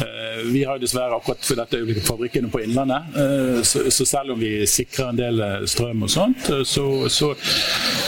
Eh, 0.00 0.46
vi 0.52 0.64
har 0.64 0.78
dessverre 0.78 1.16
akkurat 1.16 1.44
for 1.44 1.60
dette 1.60 1.76
øyeblikket 1.76 2.06
fabrikkene 2.06 2.50
på 2.50 2.62
Innlandet. 2.64 3.20
Eh, 3.20 3.62
så, 3.62 3.90
så, 3.90 4.06
selv 4.06 4.36
om 4.36 4.40
vi 4.40 4.66
sikrer 4.66 5.10
en 5.10 5.20
del 5.20 5.44
eh, 5.44 5.60
strøm 5.68 6.06
og 6.08 6.10
sånt, 6.10 6.50
så, 6.64 6.86
så, 7.08 7.34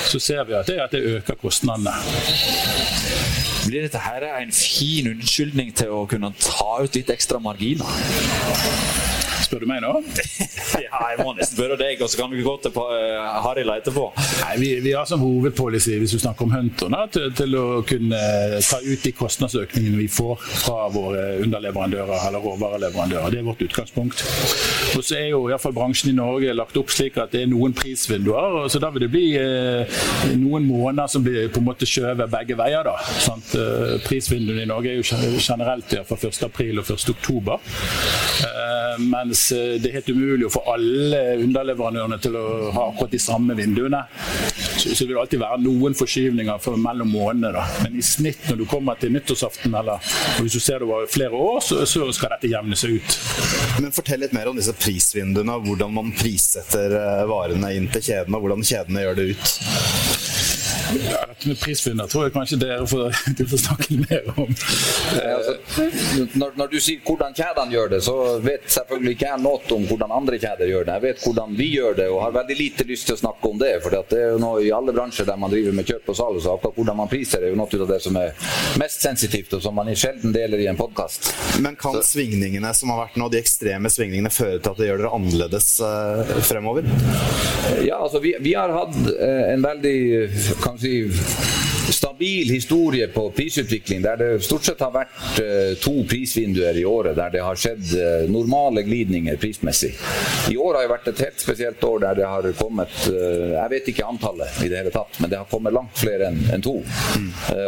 så 0.09 0.19
ser 0.19 0.45
vi 0.49 0.57
at 0.57 0.67
det, 0.71 0.81
at 0.81 0.97
det 0.97 1.05
øker 1.19 1.41
kostnadene. 1.45 1.99
Blir 3.67 3.83
dette 3.83 3.99
her 4.03 4.25
en 4.41 4.51
fin 4.51 5.07
unnskyldning 5.13 5.71
til 5.79 5.93
å 5.95 6.03
kunne 6.11 6.33
ta 6.43 6.81
ut 6.83 6.97
litt 6.99 7.13
ekstra 7.15 7.39
marginer? 7.43 7.87
Spør 9.53 9.67
du 9.67 9.69
meg 9.69 9.83
nå? 9.85 9.91
ja, 10.81 10.99
jeg 11.13 11.17
må 11.21 11.35
nesten 11.37 11.59
spørre 11.59 11.77
deg, 11.77 12.01
og 12.01 12.09
så 12.09 12.23
kan 12.23 12.31
vi 12.33 12.41
gå 12.41 12.53
til 12.65 12.73
uh, 12.73 13.43
Harald 13.45 13.69
etterpå. 13.75 14.07
Nei, 14.17 14.53
vi, 14.63 14.69
vi, 14.81 14.95
har 14.97 15.05
som 15.05 15.21
hovedpolicy 15.21 15.99
hvis 16.01 16.15
du 16.17 16.23
snakker 16.23 16.47
om 16.47 16.55
Hunter, 16.55 16.95
til, 17.13 17.27
til, 17.37 17.57
å 17.61 17.83
kunne 17.85 18.21
ta 18.65 18.79
ut 18.81 19.05
de 19.05 19.13
kostnadsøkningene 19.13 19.99
vi 20.01 20.07
får 20.09 20.41
fra 20.41 20.87
våre 20.95 21.27
underleverandører 21.45 22.25
eller 22.31 22.47
råvareleverandører. 22.47 23.35
Det 23.35 23.43
er 23.43 23.45
vårt 23.51 23.65
utgangspunkt. 23.67 24.25
Og 24.97 25.05
så 25.05 25.19
er 25.19 25.29
jo 25.35 25.43
i 25.45 25.53
hvert 25.53 25.67
fall 25.67 25.77
bransjen 25.77 26.15
i 26.15 26.17
Norge 26.17 26.57
lagt 26.57 26.81
opp 26.81 26.89
slik 26.95 27.21
at 27.21 27.37
det 27.37 27.45
er 27.45 27.53
noen 27.53 27.77
prisvinduer. 27.77 28.57
og 28.63 28.73
så 28.73 28.81
Da 28.81 28.89
vil 28.95 29.05
det 29.05 29.11
bli 29.13 29.27
eh, 29.37 30.01
noen 30.33 30.65
måneder 30.65 31.13
som 31.13 31.29
blir 31.29 31.53
på 31.53 31.61
en 31.61 31.69
måte 31.69 31.89
skjøvet 31.89 32.33
begge 32.39 32.57
veier. 32.57 32.89
da. 32.89 32.97
Sant? 33.21 33.53
Eh, 33.53 33.99
prisvinduene 34.09 34.65
i 34.65 34.73
Norge 34.73 34.95
er 34.95 35.03
jo 35.03 35.37
generelt 35.37 35.93
fra 36.09 36.17
1.4 36.17 36.81
og 36.81 36.97
1.10. 36.97 37.53
Eh, 38.49 39.01
mens 39.13 39.42
Eh, 39.53 39.75
det 39.83 39.91
er 39.91 39.99
helt 39.99 40.11
umulig 40.13 40.47
å 40.47 40.53
få 40.53 40.63
alle 40.75 41.21
underleverandørene 41.43 42.19
til 42.23 42.37
å 42.39 42.45
ha 42.75 42.87
akkurat 42.91 43.15
de 43.15 43.21
samme 43.23 43.57
vinduene. 43.59 44.03
Så, 44.77 44.93
så 44.95 45.07
vil 45.07 45.15
det 45.15 45.23
alltid 45.25 45.43
være 45.43 45.61
noen 45.65 45.97
forskyvninger 45.99 46.79
mellom 46.85 47.13
månedene. 47.13 47.65
Men 47.85 47.99
i 47.99 48.05
snitt 48.07 48.47
når 48.51 48.63
du 48.63 48.67
kommer 48.71 49.01
til 49.01 49.15
nyttårsaften, 49.17 49.75
eller 49.79 50.13
hvis 50.41 50.59
du 50.59 50.61
ser 50.63 50.83
det 50.83 50.89
over 50.89 51.11
flere 51.11 51.39
år, 51.39 51.61
så, 51.65 51.83
så 51.89 52.09
skal 52.15 52.37
dette 52.37 52.53
jevne 52.53 52.79
seg 52.79 52.99
ut. 52.99 53.19
Men 53.83 53.95
Fortell 53.95 54.23
litt 54.23 54.37
mer 54.37 54.51
om 54.51 54.59
disse 54.59 54.75
prisvinduene, 54.77 55.59
hvordan 55.67 55.97
man 55.97 56.15
prissetter 56.17 56.99
eh, 56.99 57.25
varene 57.31 57.75
inn 57.77 57.91
til 57.93 58.07
kjedene, 58.11 58.39
og 58.39 58.47
hvordan 58.47 58.69
kjedene 58.69 59.07
gjør 59.07 59.21
det 59.21 59.33
ut. 59.33 60.32
Ja, 60.93 61.23
dette 61.29 61.49
med 61.49 61.61
prisvinner 61.61 62.11
tror 62.11 62.27
jeg 62.27 62.35
kanskje 62.35 62.59
dere 62.61 62.87
får, 62.89 63.17
de 63.39 63.47
får 63.49 63.63
snakke 63.65 63.99
mer 64.03 64.29
om. 64.35 64.51
Eh, 65.17 65.35
altså, 65.37 65.87
når, 66.39 66.57
når, 66.61 66.73
du 66.73 66.79
sier 66.81 67.03
hvordan 67.07 67.37
kjedene 67.37 67.77
gjør 67.77 67.93
det, 67.95 68.01
så 68.05 68.17
vet 68.45 68.67
selvfølgelig 68.75 69.17
ikke 69.17 69.29
jeg 69.31 69.43
noe 69.45 69.77
om 69.77 69.87
hvordan 69.89 70.15
andre 70.19 70.41
kjeder 70.43 70.71
gjør 70.71 70.89
det. 70.89 70.97
Jeg 70.99 71.05
vet 71.07 71.27
hvordan 71.27 71.57
vi 71.59 71.69
gjør 71.73 71.99
det, 71.99 72.09
og 72.13 72.23
har 72.27 72.37
veldig 72.39 72.59
lite 72.59 72.87
lyst 72.89 73.09
til 73.09 73.17
å 73.17 73.23
snakke 73.23 73.53
om 73.53 73.61
det. 73.63 73.73
For 73.85 73.95
det 73.95 74.19
er 74.19 74.35
jo 74.35 74.43
noe 74.43 74.63
i 74.67 74.73
alle 74.75 74.95
bransjer 74.97 75.29
der 75.29 75.41
man 75.41 75.53
driver 75.53 75.77
med 75.79 75.89
kjøp 75.89 76.13
og 76.13 76.19
salg, 76.19 76.43
så 76.45 76.57
akkurat 76.57 76.79
hvordan 76.81 77.01
man 77.03 77.13
priser 77.13 77.43
er 77.47 77.55
jo 77.55 77.61
noe 77.61 77.83
av 77.83 77.93
det 77.95 78.01
som 78.05 78.19
er 78.21 78.35
mest 78.81 79.05
sensitivt, 79.05 79.57
og 79.57 79.65
som 79.65 79.77
man 79.77 79.91
sjelden 79.97 80.35
deler 80.35 80.61
i 80.63 80.69
en 80.71 80.79
podkast. 80.79 81.33
Men 81.63 81.77
kan 81.81 81.97
så. 81.99 82.05
svingningene 82.15 82.73
som 82.77 82.93
har 82.93 83.05
vært 83.05 83.19
nå, 83.21 83.29
de 83.33 83.41
ekstreme 83.41 83.91
svingningene, 83.93 84.33
føre 84.33 84.61
til 84.61 84.73
at 84.73 84.81
det 84.81 84.89
gjør 84.91 85.03
dere 85.03 85.15
annerledes 85.17 85.69
uh, 85.85 86.35
fremover? 86.47 86.87
Ja, 87.87 88.01
altså 88.03 88.23
vi, 88.23 88.35
vi 88.43 88.55
har 88.59 88.73
hatt 88.75 88.97
uh, 88.97 89.45
en 89.53 89.65
veldig 89.65 89.97
kan 90.63 90.79
si 90.83 91.62
stabil 91.91 92.51
historie 92.51 93.09
på 93.09 93.31
prisutvikling, 93.31 94.03
der 94.03 94.17
det 94.17 94.45
stort 94.45 94.65
sett 94.65 94.81
har 94.81 94.93
vært 94.95 95.41
uh, 95.41 95.73
to 95.83 96.03
prisvinduer 96.09 96.77
i 96.79 96.85
året 96.87 97.17
der 97.19 97.33
det 97.35 97.43
har 97.43 97.59
skjedd 97.59 97.83
uh, 97.97 98.31
normale 98.31 98.85
glidninger 98.87 99.37
prismessig. 99.41 99.93
I 100.51 100.57
år 100.57 100.79
har 100.79 100.87
jo 100.87 100.93
vært 100.93 101.09
et 101.13 101.23
helt 101.27 101.43
spesielt 101.43 101.85
år 101.85 102.05
der 102.05 102.21
det 102.21 102.29
har 102.29 102.49
kommet 102.59 102.95
uh, 103.09 103.55
Jeg 103.57 103.73
vet 103.75 103.91
ikke 103.93 104.07
antallet 104.09 104.63
i 104.63 104.71
det 104.71 104.83
hele 104.83 104.95
tatt, 104.95 105.19
men 105.21 105.33
det 105.33 105.41
har 105.41 105.51
kommet 105.51 105.75
langt 105.75 105.99
flere 105.99 106.31
enn 106.31 106.63
to. 106.63 106.77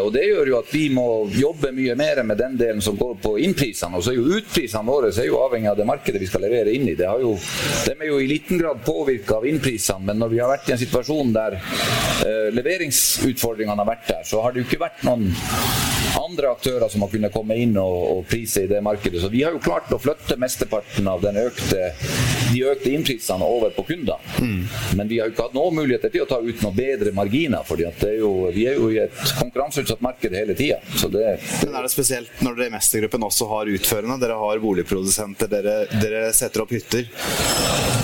Og 0.05 0.11
Det 0.15 0.25
gjør 0.27 0.51
jo 0.53 0.59
at 0.61 0.71
vi 0.73 0.85
må 0.93 1.07
jobbe 1.35 1.73
mye 1.75 1.95
mer 1.99 2.23
med 2.27 2.39
den 2.39 2.57
delen 2.59 2.83
som 2.85 2.97
går 2.99 3.17
på 3.23 3.35
innprisene. 3.43 3.99
Og 3.99 4.05
så 4.05 4.13
er 4.13 4.19
jo 4.19 4.39
utprisene 4.39 4.87
våre 4.89 5.11
er 5.11 5.29
jo 5.29 5.41
avhengig 5.43 5.71
av 5.71 5.79
det 5.79 5.87
markedet 5.89 6.21
vi 6.23 6.29
skal 6.29 6.45
levere 6.45 6.73
inn 6.75 6.87
i. 6.89 6.97
Det 6.99 7.09
jo, 7.21 7.35
de 7.87 7.95
er 7.95 8.09
jo 8.09 8.21
i 8.23 8.29
liten 8.31 8.61
grad 8.61 8.83
påvirka 8.87 9.39
av 9.39 9.49
innprisene, 9.49 10.07
men 10.11 10.21
når 10.23 10.33
vi 10.33 10.41
har 10.43 10.53
vært 10.53 10.71
i 10.71 10.75
en 10.77 10.83
situasjon 10.83 11.35
der 11.35 11.59
leveringsutfordringene 12.55 13.83
har 13.83 13.91
vært 13.91 14.04
der, 14.09 14.23
så 14.25 14.43
har 14.43 14.55
det 14.55 14.63
jo 14.63 14.69
ikke 14.69 14.81
vært 14.85 15.05
noen 15.07 15.31
andre 16.21 16.51
aktører 16.51 16.89
som 16.89 17.05
har 17.05 17.13
kunnet 17.13 17.33
komme 17.35 17.57
inn 17.61 17.77
og, 17.81 17.97
og, 18.11 18.23
prise 18.29 18.65
i 18.65 18.71
det 18.71 18.81
markedet. 18.85 19.21
Så 19.23 19.31
vi 19.33 19.43
har 19.45 19.55
jo 19.55 19.63
klart 19.63 19.93
å 19.93 20.01
flytte 20.01 20.37
mesteparten 20.41 21.09
av 21.11 21.25
økte, 21.25 21.91
de 22.53 22.63
økte 22.71 22.93
innprisene 22.93 23.45
over 23.45 23.71
på 23.75 23.83
kundene. 23.89 24.19
Mm. 24.39 24.63
Men 24.99 25.11
vi 25.11 25.19
har 25.21 25.27
jo 25.29 25.33
ikke 25.35 25.47
hatt 25.49 25.57
noen 25.57 25.75
muligheter 25.81 26.11
til 26.13 26.23
å 26.25 26.29
ta 26.31 26.39
ut 26.41 26.63
noen 26.63 26.77
bedre 26.77 27.11
marginer, 27.17 27.63
for 27.67 27.81
vi 27.81 27.87
er 28.69 28.79
jo 28.79 28.91
i 28.93 29.01
et 29.05 29.17
konkurranseutsatt 29.41 30.03
marked 30.05 30.33
hele 30.37 30.55
tida. 30.59 30.79
Men 31.05 31.75
er 31.75 31.83
det 31.83 31.93
spesielt 31.93 32.43
når 32.45 32.53
dere 32.59 32.69
i 32.71 32.75
Mestergruppen 32.77 33.27
også 33.27 33.45
har 33.51 33.65
utførende? 33.75 34.21
Dere 34.23 34.37
har 34.41 34.57
boligprodusenter, 34.63 35.47
dere, 35.51 35.75
dere 36.01 36.21
setter 36.37 36.61
opp 36.65 36.73
hytter? 36.75 37.05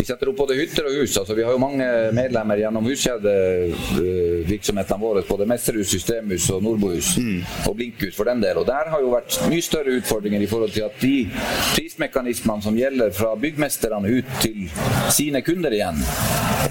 Vi 0.00 0.04
setter 0.08 0.26
opp 0.30 0.38
både 0.40 0.58
hytter 0.58 0.84
og 0.88 0.92
hus. 1.00 1.12
Altså, 1.20 1.32
vi 1.36 1.44
har 1.44 1.52
jo 1.54 1.60
mange 1.60 1.86
medlemmer 2.16 2.56
gjennom 2.62 2.84
huskjedevirksomhetene 2.88 5.02
våre, 5.02 5.20
både 5.28 5.44
Mesterhus, 5.50 5.88
Systemhus 5.92 6.46
og 6.54 6.58
Nordbohus. 6.64 7.08
Mm. 7.20 7.40
og 7.68 7.74
Blink 7.76 7.99
sykehus 8.00 8.16
for 8.16 8.24
den 8.24 8.40
del. 8.40 8.58
Og 8.58 8.66
Der 8.66 8.90
har 8.90 9.00
jo 9.00 9.12
vært 9.12 9.36
mye 9.50 9.62
større 9.62 9.96
utfordringer 9.98 10.40
i 10.40 10.48
forhold 10.48 10.72
til 10.72 10.86
at 10.86 11.00
de 11.00 11.28
prismekanismene 11.74 12.62
som 12.62 12.76
gjelder 12.76 13.12
fra 13.12 13.34
byggmesterne 13.36 14.08
ut 14.08 14.24
til 14.40 14.70
sine 15.10 15.42
kunder 15.42 15.72
igjen, 15.72 16.00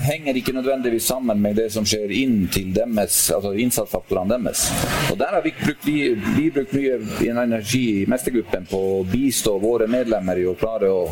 henger 0.05 0.35
ikke 0.35 0.53
nødvendigvis 0.53 1.07
sammen 1.07 1.41
med 1.41 1.55
det 1.55 1.69
som 1.73 1.85
skjer 1.85 2.11
inn 2.11 2.47
til 2.51 2.73
deres, 2.73 3.29
altså 3.35 3.53
innsatsfaktorene 3.53 4.37
deres. 4.37 4.69
Og 5.11 5.17
Der 5.19 5.33
har 5.33 5.41
vi 5.41 5.53
brukt, 5.65 5.85
vi, 5.85 6.15
vi 6.37 6.49
brukt 6.49 6.73
mye 6.73 6.99
energi 7.29 8.01
i 8.01 8.05
mestergruppen 8.09 8.65
på 8.69 8.79
å 8.99 9.03
bistå 9.03 9.57
våre 9.59 9.87
medlemmer 9.87 10.39
i 10.39 10.47
å 10.47 10.55
klare 10.57 10.89
å, 10.89 11.05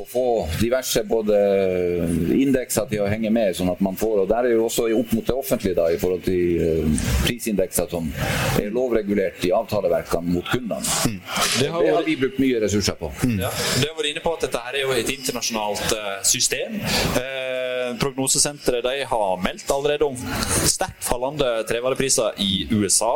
å 0.00 0.05
få 0.16 0.48
diverse 0.60 1.02
både 1.04 1.36
indekser 2.36 2.88
til 2.90 3.04
å 3.04 3.08
henge 3.10 3.30
med, 3.34 3.52
sånn 3.56 3.70
at 3.72 3.82
man 3.84 3.98
får 3.98 4.22
Og 4.22 4.28
der 4.30 4.48
er 4.48 4.56
jo 4.56 4.64
også 4.66 4.88
opp 4.96 5.12
mot 5.16 5.26
det 5.26 5.36
offentlige 5.36 5.76
da, 5.76 5.88
i 5.92 5.98
forhold 6.00 6.24
til 6.24 6.62
uh, 6.62 7.06
prisindekser 7.26 7.90
som 7.90 8.08
er 8.60 8.72
lovregulert 8.72 9.44
i 9.44 9.52
avtaleverkene 9.56 10.36
mot 10.38 10.48
kundene. 10.48 10.80
Mm. 10.80 11.18
Det, 11.60 11.68
har, 11.72 11.84
det, 11.84 11.92
har, 11.98 12.06
vi 12.06 12.16
brukt 12.20 12.40
mye 12.40 12.62
ressurser 12.64 12.96
på. 13.00 13.12
Mm. 13.26 13.38
Ja. 13.44 13.52
Det 13.52 13.90
har 13.90 13.96
vært 13.98 14.12
inne 14.14 14.24
på 14.24 14.34
at 14.38 14.46
dette 14.46 14.64
er 14.70 14.80
jo 14.82 14.94
et 14.96 15.12
internasjonalt 15.12 15.86
uh, 15.92 16.12
system. 16.24 16.80
Uh, 17.18 17.65
prognosesenteret 18.00 18.84
de 18.86 19.04
har 19.08 19.42
meldt 19.42 19.70
allerede 19.72 20.08
om 20.08 20.16
sterkt 20.66 21.04
fallende 21.06 21.48
trevarepriser 21.68 22.40
i 22.42 22.66
USA. 22.74 23.12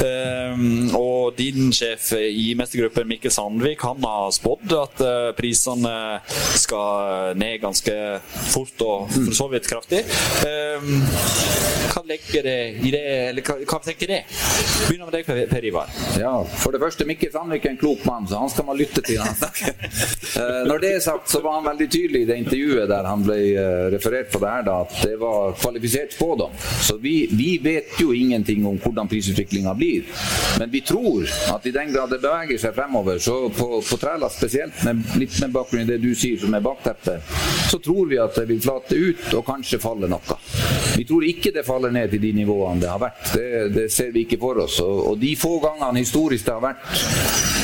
Uh, 0.00 0.96
og 0.96 1.36
din 1.38 1.70
sjef 1.74 2.12
i 2.16 2.52
mestergruppen, 2.58 3.08
Mikkel 3.10 3.34
Sandvik, 3.34 3.84
han 3.86 4.02
har 4.06 4.32
spådd 4.34 4.74
at 4.76 5.04
prisene 5.38 5.94
skal 6.56 7.36
ned 7.38 7.60
ganske 7.62 7.94
fort 8.52 8.84
og 8.86 9.10
for 9.12 9.36
så 9.36 9.48
vidt 9.52 9.68
kraftig. 9.70 10.02
Hva 11.92 12.02
legger 12.06 12.46
det 12.46 12.58
i 12.86 12.92
det, 12.92 13.04
eller 13.30 13.46
hva, 13.46 13.58
hva 13.62 13.80
tenker 13.84 14.10
det? 14.10 14.22
Begynner 14.86 15.08
med 15.08 15.16
deg, 15.16 15.48
Per. 15.50 15.66
Ivar? 15.66 15.90
Ja, 16.20 16.32
For 16.60 16.74
det 16.74 16.80
første, 16.82 17.06
Mikkel 17.08 17.32
Sandvik 17.32 17.64
er 17.66 17.74
en 17.74 17.80
klok 17.80 18.04
mann, 18.06 18.26
så 18.28 18.40
han 18.40 18.50
skal 18.52 18.66
man 18.68 18.78
lytte 18.78 19.02
til 19.04 19.20
når 19.20 19.32
han. 19.32 19.74
Eh, 20.36 20.62
når 20.68 20.82
det 20.82 20.90
er 20.96 21.00
sagt, 21.00 21.30
så 21.32 21.40
var 21.40 21.58
han 21.58 21.64
veldig 21.64 21.86
tydelig 21.90 22.20
i 22.22 22.28
det 22.28 22.36
intervjuet 22.42 22.90
der 22.90 23.06
han 23.08 23.22
ble 23.24 23.36
eh, 23.56 23.96
refererte 24.06 24.32
på 24.32 24.38
det 24.38 24.50
her, 24.50 24.62
da, 24.62 24.80
at 24.80 25.02
det 25.02 25.16
var 25.16 25.52
kvalifisert 25.52 26.12
spådom. 26.12 26.50
Så 26.80 26.96
vi, 26.96 27.28
vi 27.32 27.58
vet 27.62 28.00
jo 28.00 28.12
ingenting 28.12 28.66
om 28.66 28.78
hvordan 28.78 29.08
prisutviklinga 29.08 29.74
blir. 29.74 30.04
Men 30.58 30.70
vi 30.70 30.80
tror 30.80 31.26
at 31.54 31.66
i 31.66 31.70
den 31.70 31.92
grad 31.92 32.10
det 32.10 32.20
beveger 32.22 32.58
seg 32.58 32.74
fremover, 32.74 33.18
så 33.18 33.48
på, 33.48 33.82
på 33.90 33.98
Træla 34.00 34.30
spesielt, 34.30 34.84
med, 34.84 35.02
litt 35.20 35.40
med 35.40 35.54
bakgrunn 35.54 35.84
i 35.84 35.90
det 35.90 36.00
du 36.02 36.12
sier 36.14 36.40
som 36.40 36.54
er 36.54 36.64
bakteppet, 36.64 37.34
så 37.70 37.80
tror 37.82 38.06
vi 38.10 38.20
at 38.22 38.36
det 38.38 38.46
vil 38.50 38.62
flate 38.62 38.96
ut 38.96 39.34
og 39.34 39.44
kanskje 39.46 39.82
falle 39.82 40.10
noe. 40.10 40.38
Vi 40.96 41.04
tror 41.04 41.26
ikke 41.26 41.52
det 41.52 41.66
faller 41.66 41.92
ned 41.92 42.14
til 42.14 42.22
de 42.22 42.32
nivåene 42.36 42.80
det 42.80 42.90
har 42.90 43.02
vært. 43.02 43.34
Det, 43.34 43.50
det 43.74 43.86
ser 43.92 44.14
vi 44.14 44.24
ikke 44.24 44.40
for 44.40 44.64
oss. 44.64 44.80
Og, 44.84 45.12
og 45.12 45.20
de 45.20 45.34
få 45.38 45.58
gangene 45.64 46.04
historisk 46.04 46.46
det 46.46 46.56
har 46.56 46.64
vært 46.70 47.55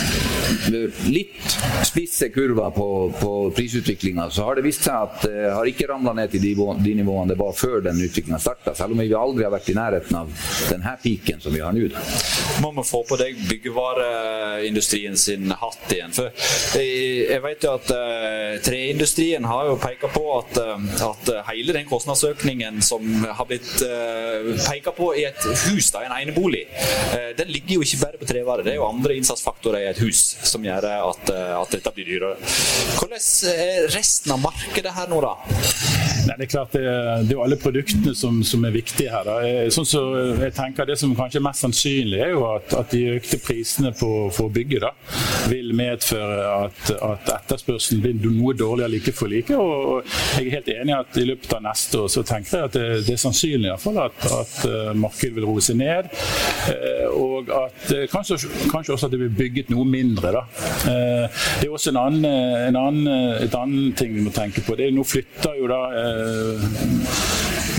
litt 0.71 1.57
spisse 1.87 2.29
kurver 2.29 2.71
på, 2.71 3.13
på 3.21 3.51
prisutviklinga, 3.57 4.31
så 4.31 4.45
har 4.45 4.57
det 4.57 4.65
vist 4.67 4.85
seg 4.87 4.95
at 4.95 5.25
det 5.27 5.51
har 5.53 5.69
ikke 5.69 5.89
ramla 5.91 6.15
ned 6.17 6.33
til 6.33 6.43
de, 6.45 6.53
de, 6.85 6.95
nivåene 6.99 7.33
det 7.33 7.39
var 7.41 7.55
før 7.57 7.81
den 7.85 8.01
utviklinga 8.03 8.39
starta. 8.43 8.75
Selv 8.77 8.95
om 8.95 9.03
vi 9.03 9.11
aldri 9.17 9.47
har 9.47 9.53
vært 9.55 9.71
i 9.73 9.77
nærheten 9.77 10.19
av 10.19 10.31
denne 10.71 10.95
piken 11.03 11.43
som 11.43 11.55
vi 11.55 11.63
har 11.63 11.75
nå. 11.75 11.89
Må 12.63 12.71
vi 12.77 12.85
få 12.87 13.03
på 13.09 13.19
deg 13.21 13.39
byggevareindustrien 13.49 15.17
sin 15.19 15.53
hatt 15.57 15.95
igjen? 15.95 16.15
For 16.15 16.31
jeg, 16.79 17.27
jeg 17.31 17.43
vet 17.47 17.67
jo 17.67 17.75
at 17.79 17.93
uh, 17.97 18.61
treindustrien 18.65 19.49
har 19.49 19.71
jo 19.71 19.79
peka 19.83 20.11
på 20.13 20.25
at, 20.37 20.61
at, 21.09 21.33
hele 21.49 21.75
den 21.75 21.89
kostnadsøkningen 21.89 22.81
som 22.85 23.25
har 23.25 23.47
blitt 23.49 23.71
peka 24.67 24.93
på 24.95 25.13
i 25.19 25.25
et 25.29 25.43
hus, 25.67 25.91
da, 25.95 26.05
en 26.07 26.15
enebolig, 26.17 26.65
den 27.39 27.51
ligger 27.53 27.79
jo 27.79 27.87
ikke 27.87 28.01
bare 28.03 28.21
på 28.21 28.29
trevarer. 28.29 28.65
Det 28.65 28.75
er 28.75 28.81
jo 28.81 28.89
andre 28.89 29.17
innsatsfaktorer 29.19 29.85
i 29.85 29.91
et 29.91 30.01
hus 30.03 30.23
som 30.53 30.65
gjør 30.67 30.89
at, 30.93 31.33
eh, 31.33 31.55
at 31.59 31.75
dette 31.77 31.95
blir 31.97 32.13
dyrere. 32.13 32.37
Hvordan 32.99 33.27
er 33.53 33.89
resten 33.97 34.37
av 34.37 34.45
markedet 34.45 34.95
her 34.97 35.11
nå, 35.13 35.23
da? 35.25 35.92
Nei, 36.23 36.37
det 36.39 36.47
er 36.47 36.51
klart 36.53 36.75
det, 36.77 36.83
det 37.27 37.33
er 37.33 37.35
jo 37.35 37.43
alle 37.43 37.59
produktene 37.59 38.13
som, 38.15 38.39
som, 38.47 38.63
er 38.67 38.75
viktige 38.77 39.11
her. 39.11 39.27
Da. 39.27 39.39
Sånn 39.75 39.89
så 39.89 40.03
jeg 40.39 40.55
tenker 40.55 40.87
Det 40.87 40.97
som 41.01 41.15
kanskje 41.19 41.41
er 41.41 41.47
mest 41.49 41.65
sannsynlig, 41.65 42.21
er 42.23 42.35
jo 42.35 42.45
at, 42.53 42.75
at 42.79 42.93
de 42.95 43.17
økte 43.17 43.41
prisene 43.43 43.91
på, 43.97 44.11
for 44.35 44.47
å 44.47 44.53
bygge 44.55 44.83
da, 44.85 44.93
vil 45.51 45.73
medføre 45.77 46.45
at, 46.69 46.93
at 46.95 47.31
etterspørselen 47.39 48.03
blir 48.05 48.19
noe 48.23 48.55
dårligere 48.59 48.93
like 48.95 49.15
for 49.17 49.33
like. 49.33 49.57
Og 49.57 50.07
jeg 50.37 50.47
er 50.47 50.57
helt 50.59 50.71
enig 50.77 50.95
i 50.95 50.99
at 50.99 51.19
i 51.19 51.27
løpet 51.33 51.57
av 51.59 51.65
neste 51.67 52.05
år 52.05 52.13
så 52.15 52.25
tenker 52.29 52.59
jeg 52.59 52.71
at 52.71 52.79
det, 52.79 52.87
det 53.09 53.17
er 53.17 53.23
sannsynlig 53.25 53.69
i 53.69 53.73
hvert 53.73 53.85
fall 53.87 54.01
at, 54.05 54.29
at 54.39 54.55
eh, 54.69 54.93
markedet 55.03 55.35
vil 55.39 55.49
roe 55.49 55.65
seg 55.65 55.81
ned. 55.83 56.11
Eh, 56.71 57.09
og 57.11 57.51
at 57.57 57.95
kanskje, 58.13 58.39
kanskje, 58.71 58.95
også 58.95 59.11
at 59.11 59.17
det 59.17 59.23
blir 59.25 59.35
bygget 59.43 59.75
noe 59.75 59.87
mindre. 59.89 60.37
da. 60.39 60.45
Det 60.87 61.67
er 61.67 61.73
også 61.73 61.91
en 61.91 62.01
annen, 62.05 62.31
en 62.71 62.79
annen, 62.79 63.13
et 63.43 63.59
annet 63.59 63.99
ting 63.99 64.15
vi 64.15 64.27
må 64.29 64.33
tenke 64.35 64.63
på. 64.63 64.79
Det 64.79 64.87
er, 64.87 64.95
nå 64.95 65.05
flytter 65.07 65.59
jo 65.59 65.69
da 65.71 65.83
呃 66.13 66.55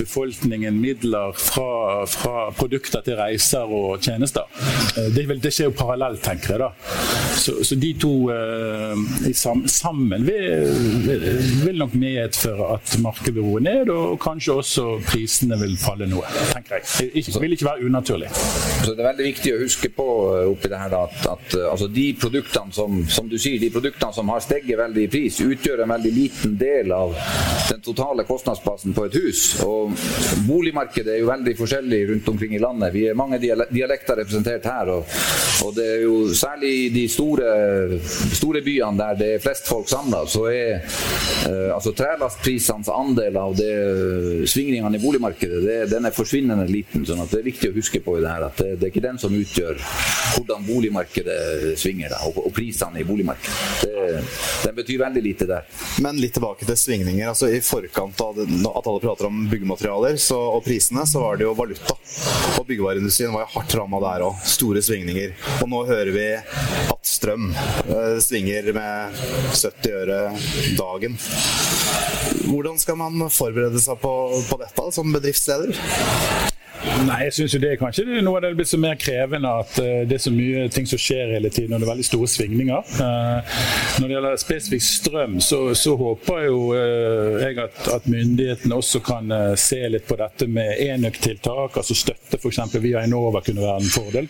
befolkningen 0.04 0.76
midler 0.80 1.32
fra, 1.38 2.04
fra, 2.06 2.50
produkter 2.56 3.04
til 3.04 3.18
reiser 3.18 3.70
og 3.72 4.02
tjenester. 4.04 4.48
Det, 4.94 5.10
det, 5.16 5.40
det 5.42 5.52
skjer 5.54 5.70
jo 5.70 5.76
parallelt, 5.78 6.22
tenker 6.24 6.54
jeg. 6.54 6.60
da. 6.62 6.70
Så, 7.34 7.56
så 7.66 7.76
de 7.76 7.90
to 7.98 8.12
uh, 8.30 9.64
sammen 9.66 10.26
vil, 10.26 10.68
vil, 11.64 11.78
nok 11.78 11.96
medføre 11.98 12.68
at 12.76 12.94
markedet 13.02 13.34
vil 13.34 13.48
roe 13.48 13.62
ned, 13.64 13.90
og 13.92 14.18
kanskje 14.22 14.58
også 14.60 14.86
prisene 15.08 15.58
vil 15.60 15.76
falle 15.80 16.08
noe, 16.10 16.28
tenker 16.52 16.78
jeg. 16.78 17.10
Det 17.26 17.42
vil 17.42 17.56
ikke 17.56 17.68
være 17.68 17.88
unaturlig. 17.88 18.30
Så 18.84 18.92
Det 18.92 19.00
er 19.00 19.10
veldig 19.10 19.28
viktig 19.30 19.54
å 19.54 19.60
huske 19.64 19.90
på 19.94 20.06
eh, 20.36 20.46
oppi 20.52 20.70
det 20.70 20.80
her 20.80 20.94
at, 20.98 21.16
at 21.30 21.56
altså 21.70 21.88
de 21.90 22.06
produktene 22.20 22.74
som, 22.74 23.00
som 23.10 23.28
du 23.30 23.36
sier, 23.40 23.58
de 23.60 23.72
produktene 23.74 24.14
som 24.14 24.30
har 24.32 24.42
steget 24.44 24.78
veldig 24.78 25.06
i 25.06 25.10
pris, 25.10 25.40
utgjør 25.44 25.84
en 25.84 25.94
veldig 25.96 26.12
liten 26.14 26.56
del 26.60 26.92
av 26.94 27.16
den 27.70 27.82
totale 27.84 28.26
kostnadsbasen 28.28 28.94
på 28.96 29.08
et 29.08 29.18
hus. 29.20 29.42
Og 29.64 29.93
Boligmarkedet 30.48 31.14
er 31.14 31.22
jo 31.22 31.30
veldig 31.30 31.56
forskjellig 31.58 32.00
rundt 32.10 32.28
omkring 32.34 32.54
i 32.56 32.62
landet. 32.62 32.94
Vi 32.94 33.06
er 33.08 33.18
mange 33.18 33.40
dialekter 33.40 34.20
representert 34.20 34.66
her. 34.68 34.90
Og, 34.94 35.18
og 35.64 35.74
det 35.76 35.86
er 35.96 36.02
jo 36.04 36.16
særlig 36.34 36.72
i 36.84 36.88
de 36.94 37.04
store, 37.10 37.98
store 38.34 38.62
byene 38.64 39.00
der 39.00 39.18
det 39.18 39.30
er 39.34 39.42
flest 39.42 39.68
folk 39.70 39.88
samla, 39.90 40.24
så 40.30 40.46
er 40.50 40.74
eh, 40.78 41.70
altså 41.74 41.94
trelastprisenes 41.96 42.90
andel 42.92 43.38
av 43.40 43.54
det, 43.58 43.72
svingningene 44.50 44.98
i 44.98 45.02
boligmarkedet 45.02 45.62
det, 45.64 45.78
den 45.92 46.08
er 46.08 46.14
forsvinnende 46.14 46.66
liten. 46.70 47.06
sånn 47.06 47.22
at 47.24 47.32
det 47.32 47.40
er 47.40 47.48
viktig 47.48 47.70
å 47.70 47.76
huske 47.78 48.02
på 48.04 48.18
i 48.18 48.24
det 48.24 48.32
her 48.32 48.46
at 48.48 48.60
det, 48.60 48.74
det 48.80 48.88
er 48.88 48.92
ikke 48.92 49.06
den 49.06 49.20
som 49.20 49.34
utgjør 49.34 49.80
hvordan 50.34 50.66
boligmarkedet 50.66 51.74
svinger, 51.80 52.12
da, 52.12 52.22
og, 52.28 52.40
og, 52.46 52.50
prisene 52.54 53.02
i 53.02 53.06
boligmarkedet. 53.06 53.84
Det, 53.84 53.93
den 54.64 54.76
betyr 54.76 55.00
veldig 55.04 55.22
lite 55.24 55.48
der. 55.48 55.66
Men 56.04 56.18
litt 56.20 56.34
tilbake 56.36 56.66
til 56.68 56.78
svingninger. 56.78 57.28
altså 57.28 57.50
I 57.52 57.60
forkant 57.64 58.20
av 58.24 58.40
at 58.40 58.88
alle 58.90 59.02
prater 59.02 59.28
om 59.28 59.44
byggematerialer 59.50 60.18
så, 60.20 60.38
og 60.56 60.64
prisene, 60.66 61.06
så 61.08 61.22
var 61.24 61.38
det 61.38 61.48
jo 61.48 61.54
valuta. 61.58 61.96
Og 62.58 62.66
byggevareindustrien 62.68 63.34
var 63.34 63.46
jo 63.46 63.52
hardt 63.58 63.76
ramma 63.78 64.00
der 64.04 64.26
òg. 64.28 64.40
Store 64.48 64.82
svingninger. 64.84 65.34
Og 65.60 65.70
nå 65.70 65.84
hører 65.88 66.12
vi 66.14 66.28
at 66.38 67.14
strøm 67.14 67.50
eh, 67.52 68.16
svinger 68.24 68.72
med 68.76 69.22
70 69.52 69.94
øre 69.94 70.20
dagen. 70.78 71.18
Hvordan 72.48 72.80
skal 72.80 72.98
man 73.00 73.28
forberede 73.32 73.80
seg 73.82 74.00
på, 74.02 74.14
på 74.48 74.60
dette 74.60 74.90
som 74.94 75.14
bedriftsleder? 75.14 76.52
Nei, 77.04 77.18
jeg 77.26 77.34
syns 77.36 77.54
jo 77.56 77.60
det 77.60 77.70
er 77.74 77.78
kanskje 77.80 78.04
noe 78.24 78.38
av 78.38 78.44
det 78.44 78.52
blitt 78.58 78.70
så 78.70 78.78
mer 78.80 78.96
krevende 79.00 79.50
at 79.60 79.72
uh, 79.82 80.02
det 80.08 80.16
er 80.16 80.22
så 80.22 80.32
mye 80.32 80.66
ting 80.72 80.86
som 80.88 81.00
skjer 81.00 81.34
hele 81.34 81.50
tiden, 81.52 81.74
og 81.74 81.82
det 81.82 81.86
er 81.86 81.90
veldig 81.90 82.06
store 82.06 82.28
svingninger. 82.30 82.92
Uh, 83.00 83.56
når 84.00 84.06
det 84.06 84.16
gjelder 84.16 84.40
spesifikt 84.40 84.86
strøm, 84.86 85.38
så, 85.44 85.60
så 85.78 85.94
håper 86.00 86.46
jo 86.46 86.58
uh, 86.72 87.40
jeg 87.42 87.58
at, 87.64 87.80
at, 87.96 88.08
myndighetene 88.14 88.76
også 88.76 89.00
kan 89.04 89.32
se 89.58 89.78
litt 89.88 90.04
på 90.08 90.16
dette 90.20 90.46
med 90.50 90.80
enøktiltak, 90.84 91.78
altså 91.80 91.96
støtte 91.96 92.38
f.eks. 92.38 92.60
via 92.82 93.04
Enova 93.04 93.40
kunne 93.44 93.64
være 93.64 93.80
en 93.80 93.92
fordel. 93.94 94.28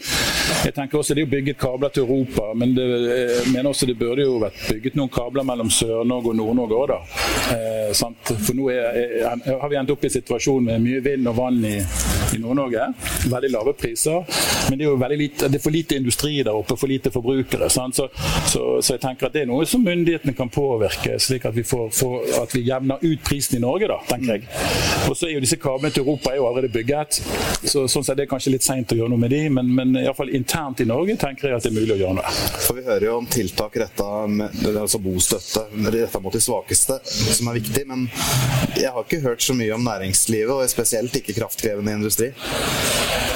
Jeg 0.64 0.74
tenker 0.76 1.00
også 1.00 1.14
Det 1.14 1.24
er 1.24 1.26
jo 1.26 1.32
bygget 1.34 1.58
kabler 1.60 1.92
til 1.94 2.06
Europa, 2.06 2.52
men 2.58 2.74
det, 2.76 2.86
jeg 2.86 3.52
mener 3.52 3.70
også 3.70 3.88
det 3.90 3.98
burde 3.98 4.24
jo 4.24 4.38
vært 4.42 4.60
bygget 4.70 4.98
noen 4.98 5.12
kabler 5.12 5.46
mellom 5.46 5.70
Sør-Norge 5.74 6.32
og 6.32 6.38
Nord-Norge 6.40 6.80
òg, 6.80 6.94
da. 6.94 7.00
For 8.24 8.56
nå 8.56 8.70
er, 8.72 9.00
er, 9.24 9.42
har 9.60 9.70
vi 9.70 9.78
endt 9.78 9.92
opp 9.94 10.06
i 10.06 10.10
en 10.10 10.16
situasjon 10.18 10.70
med 10.70 10.84
mye 10.84 11.02
vind 11.04 11.28
og 11.30 11.38
vann 11.38 11.60
i, 11.68 11.76
i 12.34 12.42
Nord-Norge. 12.42 12.88
Veldig 13.30 13.50
lave 13.52 13.74
priser. 13.78 14.24
Men 14.68 14.78
det 14.78 14.86
er 14.86 14.90
jo 14.90 14.98
veldig 15.00 15.18
lite, 15.20 15.48
det 15.52 15.58
er 15.58 15.64
for 15.64 15.74
lite 15.74 15.98
industri 15.98 16.38
der 16.42 16.56
oppe, 16.56 16.76
for 16.80 16.90
lite 16.90 17.12
forbrukere. 17.14 17.68
Så, 17.70 17.88
så, 17.92 18.08
så, 18.80 18.94
jeg 18.94 19.02
tenker 19.02 19.28
at 19.28 19.36
det 19.36 19.44
er 19.44 19.50
noe 19.50 19.66
som 19.68 19.84
myndighetene 19.84 20.34
kan 20.36 20.52
påvirke, 20.52 21.18
slik 21.20 21.44
at 21.48 21.56
vi, 21.56 21.64
får, 21.68 21.90
får, 21.94 22.16
at 22.42 22.54
vi 22.56 22.64
jevner 22.68 23.02
ut 23.02 23.24
prisen 23.26 23.58
i 23.58 23.62
Norge, 23.64 23.90
da, 23.90 24.00
tenker 24.08 24.38
jeg. 24.38 24.48
Og 25.10 25.16
så 25.18 25.28
er 25.28 25.34
jo 25.36 25.44
disse 25.44 25.60
kablene 25.60 25.92
til 25.92 26.04
Europa 26.04 26.32
er 26.32 26.40
jo 26.40 26.48
allerede 26.48 26.72
bygget, 26.72 27.20
så 27.64 27.84
sånn 27.90 28.04
sett 28.06 28.14
er 28.14 28.22
det 28.24 28.30
kanskje 28.30 28.54
litt 28.54 28.64
seint 28.64 28.92
å 28.94 28.98
gjøre 28.98 29.12
noe 29.12 29.20
med 29.20 29.34
de, 29.34 29.42
men, 29.52 29.68
men 29.76 29.98
iallfall 30.00 30.32
internt 30.36 30.80
i 30.80 30.88
Norge 30.88 31.16
tenker 31.20 31.50
jeg 31.50 31.58
at 31.58 31.66
det 31.66 31.72
er 31.72 31.76
mulig 31.76 31.96
å 31.96 32.00
gjøre 32.00 32.18
noe. 32.20 32.34
For 32.64 32.78
Vi 32.78 32.86
hører 32.86 33.08
jo 33.10 33.18
om 33.20 33.28
tiltak 33.30 33.76
retta 33.82 34.08
altså 34.72 35.00
bostøtte 35.02 35.64
retta 35.92 36.20
mot 36.20 36.32
de 36.32 36.40
svakeste, 36.40 36.98
som 37.04 37.48
er 37.50 37.58
viktig. 37.58 37.84
Men 37.90 38.06
jeg 38.78 38.92
har 38.92 39.04
ikke 39.04 39.22
hørt 39.24 39.44
så 39.44 39.56
mye 39.56 39.74
om 39.76 39.84
næringslivet, 39.86 40.52
og 40.52 40.70
spesielt 40.70 41.16
ikke 41.20 41.36
kraftkrevende 41.38 41.96
industri. 41.98 42.23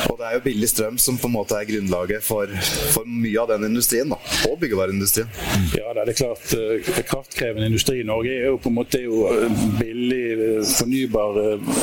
Og 0.08 0.16
det 0.18 0.26
er 0.28 0.36
jo 0.38 0.42
billig 0.44 0.68
strøm 0.70 0.96
som 1.00 1.18
på 1.20 1.28
en 1.28 1.34
måte 1.34 1.56
er 1.58 1.66
grunnlaget 1.68 2.24
for, 2.24 2.50
for 2.94 3.08
mye 3.08 3.42
av 3.42 3.50
den 3.52 3.68
industrien, 3.68 4.08
da. 4.08 4.16
Og 4.48 4.56
byggevareindustrien. 4.62 5.28
Ja, 5.76 5.92
det 5.94 6.04
er 6.04 6.16
klart. 6.16 6.54
Eh, 6.56 6.88
kraftkrevende 7.10 7.68
industri 7.68 8.00
i 8.00 8.06
Norge 8.06 8.32
er 8.32 8.48
jo 8.48 8.60
på 8.62 8.72
en 8.72 8.78
måte 8.78 9.00
eh, 9.02 9.60
billig, 9.78 10.22
eh, 10.32 10.72
fornybar 10.78 11.38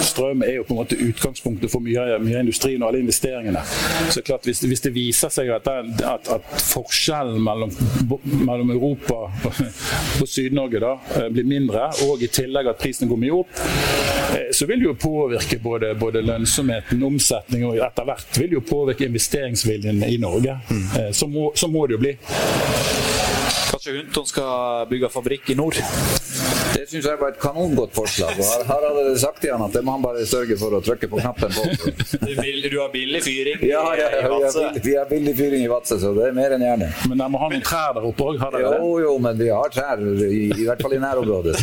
strøm 0.05 0.43
er 0.45 0.57
jo 0.59 0.65
på 0.65 0.75
en 0.75 0.81
måte 0.81 0.99
utgangspunktet 0.99 1.71
for 1.71 1.85
mye, 1.85 2.05
av 2.15 2.25
industrien 2.25 2.81
og 2.83 2.89
alle 2.89 3.03
investeringene. 3.03 3.61
Så 4.13 4.23
klart, 4.25 4.47
hvis, 4.47 4.63
hvis 4.65 4.83
det 4.83 4.93
viser 4.95 5.33
seg 5.33 5.51
at, 5.53 5.69
at, 5.69 6.31
at 6.39 6.49
forskjellen 6.71 7.39
mellom, 7.43 7.73
mellom, 8.41 8.73
Europa 8.75 9.29
og 10.21 10.27
Syd-Norge 10.27 10.81
da 10.81 10.95
blir 11.31 11.47
mindre, 11.47 11.87
og 12.07 12.23
i 12.25 12.31
tillegg 12.31 12.71
at 12.71 12.81
prisen 12.81 13.11
går 13.11 13.21
mye 13.21 13.37
opp, 13.37 13.63
så 14.55 14.67
vil 14.67 14.81
det 14.81 14.89
jo 14.89 14.95
påvirke 14.99 15.59
både, 15.63 15.93
både 15.99 16.23
lønnsomheten, 16.91 17.05
omsetning 17.15 17.65
og 17.65 17.79
etter 17.81 18.05
hvert 18.07 18.39
vil 18.39 18.57
jo 18.57 18.61
påvirke 18.65 19.05
investeringsviljen 19.05 20.03
i 20.03 20.17
Norge. 20.21 20.57
Mm. 20.69 21.13
Så, 21.13 21.27
må, 21.27 21.51
så 21.55 21.67
må 21.67 21.85
det 21.87 21.97
jo 21.97 22.03
bli. 22.03 22.15
Kanskje 23.71 23.97
Hunton 23.97 24.27
skal 24.29 24.85
bygge 24.89 25.09
fabrikk 25.09 25.49
i 25.49 25.57
nord? 25.57 25.81
Det 26.75 26.83
syns 26.89 27.05
jeg 27.07 27.19
var 27.21 27.31
et 27.31 27.39
kanongodt 27.39 27.93
forslag. 27.95 28.39
og 28.39 28.65
Her 28.67 28.85
hadde 28.89 29.03
det 29.07 29.19
sagt 29.21 29.41
til 29.43 29.53
han 29.55 29.63
at 29.65 29.75
det 29.75 29.83
må 29.85 29.95
han 29.95 30.03
bare 30.03 30.25
sørge 30.27 30.57
for 30.59 30.75
å 30.75 30.81
trykke 30.83 31.07
på 31.11 31.21
knappen 31.21 31.53
på. 31.55 31.63
du 32.65 32.77
har 32.81 32.91
billig 32.91 33.21
fyring 33.23 33.61
ja, 33.63 33.83
ja, 33.95 34.07
ja, 34.11 34.21
vi, 34.25 34.43
har 34.43 34.53
billig, 34.55 34.81
vi 34.83 34.95
har 34.97 35.07
billig 35.09 35.35
fyring 35.37 35.63
i 35.63 35.69
Vadsø, 35.71 35.97
så 36.01 36.11
det 36.17 36.27
er 36.29 36.35
mer 36.35 36.55
enn 36.55 36.65
gjerne. 36.65 36.89
Men 37.09 37.21
de 37.23 37.29
må 37.31 37.41
ha 37.41 37.49
noen 37.51 37.63
trær 37.65 37.95
der 37.95 38.07
oppe 38.09 38.27
òg? 38.31 38.43
Jo, 38.65 38.89
jo, 39.03 39.13
men 39.23 39.39
vi 39.39 39.49
har 39.53 39.71
trær, 39.73 40.03
i, 40.25 40.41
i 40.51 40.67
hvert 40.67 40.83
fall 40.83 40.97
i 40.97 41.01
nærområdet. 41.03 41.55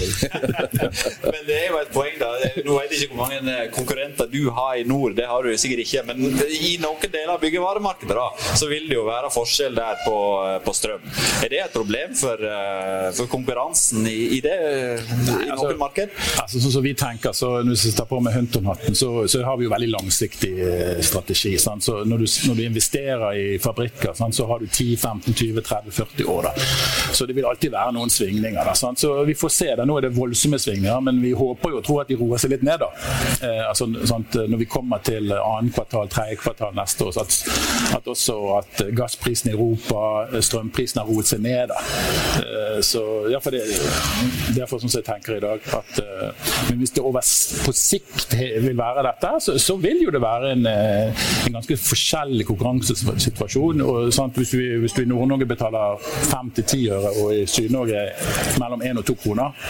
men 1.32 1.40
det 1.48 1.58
er 1.58 1.68
jo 1.68 1.80
et 1.82 1.92
poeng, 1.94 2.16
da. 2.20 2.32
Nå 2.64 2.78
vet 2.78 2.94
jeg 2.94 3.06
ikke 3.06 3.18
hvor 3.18 3.32
mange 3.32 3.58
konkurrenter 3.76 4.30
du 4.32 4.40
har 4.56 4.80
i 4.80 4.86
nord, 4.88 5.16
det 5.18 5.28
har 5.28 5.44
du 5.44 5.52
sikkert 5.60 5.84
ikke. 5.84 6.06
Men 6.08 6.40
i 6.48 6.76
noen 6.82 7.12
deler 7.12 7.34
av 7.36 7.42
byggevaremarkedet 7.42 8.16
da, 8.16 8.28
så 8.58 8.70
vil 8.70 8.88
det 8.88 8.96
jo 8.96 9.06
være 9.08 9.32
forskjell 9.34 9.76
der 9.76 10.00
på, 10.06 10.16
på 10.64 10.76
strøm. 10.76 11.04
Er 11.42 11.52
det 11.52 11.62
et 11.66 11.76
problem 11.76 12.16
for, 12.18 12.40
eh, 12.48 13.08
for 13.16 13.30
konkurransen 13.32 14.06
i, 14.08 14.18
i 14.38 14.40
det 14.44 14.58
i 15.02 15.26
noen 15.26 15.52
altså, 15.52 15.72
marked? 15.80 16.14
Altså, 16.42 16.60
sånn 16.62 16.74
som 16.76 16.84
vi 16.84 16.94
tenker, 16.98 17.34
så 17.36 17.52
Hvis 17.66 17.86
vi 17.88 17.92
tar 17.96 18.08
på 18.10 18.20
med 18.22 18.34
Hunton-hatten, 18.36 18.96
så, 18.98 19.10
så, 19.28 19.42
har 19.46 19.58
vi 19.58 19.66
jo 19.66 19.72
veldig 19.72 19.90
langsiktig 19.92 20.52
eh, 20.62 21.00
strategi. 21.04 21.54
Sant? 21.58 21.84
Så 21.84 22.02
når 22.08 22.24
du, 22.24 22.26
når 22.48 22.58
du, 22.58 22.62
investerer 22.66 23.38
i 23.38 23.46
fabrikker, 23.62 24.14
sant, 24.18 24.36
så 24.36 24.46
har 24.50 24.62
du 24.62 24.66
10-15-20-30-40 24.66 26.28
år. 26.30 26.48
Da. 26.48 26.66
Så 27.12 27.26
det 27.26 27.36
vil 27.36 27.48
alltid 27.48 27.74
være 27.74 27.94
noen 27.96 28.12
svingninger. 28.12 28.62
Da, 28.62 28.74
sant? 28.78 29.02
Så 29.02 29.14
vi 29.28 29.36
får 29.38 29.54
se. 29.54 29.70
Da. 29.78 29.86
Nå 29.88 29.98
er 29.98 30.08
det 30.08 30.12
voldsomme 30.16 30.60
svingninger, 30.62 31.00
men 31.08 31.20
vi 31.22 31.34
håper 31.36 31.74
jo 31.74 31.80
og 31.82 31.86
tror 31.86 32.02
at 32.04 32.12
de 32.12 32.18
roer 32.20 32.42
seg 32.42 32.54
litt 32.54 32.66
ned. 32.66 32.82
da. 32.82 32.90
Eh, 33.42 33.62
altså, 33.68 33.88
sant, 34.08 34.38
når 34.52 34.62
vi 34.64 34.70
kommer 34.70 35.02
til 35.04 35.32
annet 35.36 35.74
kvartal, 35.76 36.10
tredje 36.12 36.40
kvartal 36.42 36.74
neste 36.76 37.08
år, 37.08 37.16
så 37.16 37.26
at, 37.26 37.38
at 37.98 38.12
også 38.14 38.38
at 38.60 38.84
gassprisen 38.96 39.50
i 39.50 39.56
Europa, 39.56 40.02
strømprisen 40.40 41.00
har 41.00 41.08
roet 41.08 41.28
seg 41.28 41.42
ned. 41.44 41.72
Da. 41.72 41.80
Eh, 42.42 42.80
så 42.86 43.02
ja, 43.32 43.40
for 43.42 43.54
det, 43.54 43.62
Derfor 44.56 44.78
som 44.78 44.91
jeg 45.00 45.06
tenker 45.06 45.36
i 45.36 45.42
dag 45.42 45.66
at 45.78 46.00
uh, 46.02 46.50
men 46.68 46.78
hvis 46.78 46.94
det 46.96 47.02
over, 47.02 47.24
på 47.66 47.72
sikt 47.76 48.34
vil 48.36 48.76
være 48.78 49.04
dette, 49.06 49.30
så, 49.44 49.56
så 49.58 49.76
vil 49.80 50.02
jo 50.04 50.12
det 50.14 50.22
være 50.22 50.52
en, 50.56 50.66
uh, 50.66 51.24
en 51.46 51.56
ganske 51.58 51.76
forskjellig 51.76 52.46
konkurransesituasjon. 52.48 53.82
Og, 53.86 54.12
sant, 54.14 54.36
hvis, 54.36 54.54
vi, 54.58 54.68
hvis 54.82 54.96
du 54.96 55.02
i 55.02 55.08
Nord-Norge 55.10 55.48
betaler 55.48 56.00
5-10 56.30 56.84
øre, 56.96 57.12
og 57.22 57.34
i 57.36 57.46
Syd-Norge 57.46 58.04
mellom 58.60 58.84
1 58.84 59.02
og 59.02 59.06
2 59.12 59.18
kroner, 59.24 59.68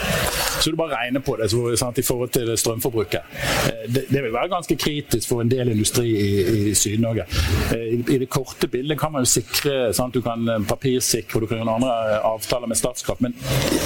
så 0.61 0.71
du 0.71 0.77
bare 0.79 0.95
regner 0.95 1.23
på 1.25 1.35
det 1.39 1.49
så, 1.51 1.63
sant, 1.79 1.99
i 1.99 2.05
forhold 2.05 2.31
til 2.35 2.53
strømforbruket. 2.57 3.33
Uh, 3.67 3.83
det, 3.87 4.05
det, 4.09 4.23
vil 4.23 4.33
være 4.33 4.51
ganske 4.53 4.77
kritisk 4.79 5.29
for 5.29 5.43
en 5.43 5.51
del 5.51 5.73
industri 5.73 6.07
i, 6.11 6.29
i 6.71 6.75
Syd-Norge. 6.77 7.27
I, 7.75 7.99
I, 8.01 8.19
det 8.21 8.29
korte 8.31 8.67
bildet 8.67 8.99
kan 8.99 9.11
man 9.11 9.25
jo 9.25 9.33
sikre 9.33 9.93
sant, 9.93 10.13
Du 10.13 10.21
kan 10.21 10.45
papirsikre 10.69 11.37
og 11.37 11.43
du 11.43 11.47
kan 11.49 11.59
gjøre 11.59 11.75
andre 11.79 12.19
avtaler 12.27 12.69
med 12.69 12.77
Statskraft, 12.77 13.21
men 13.23 13.33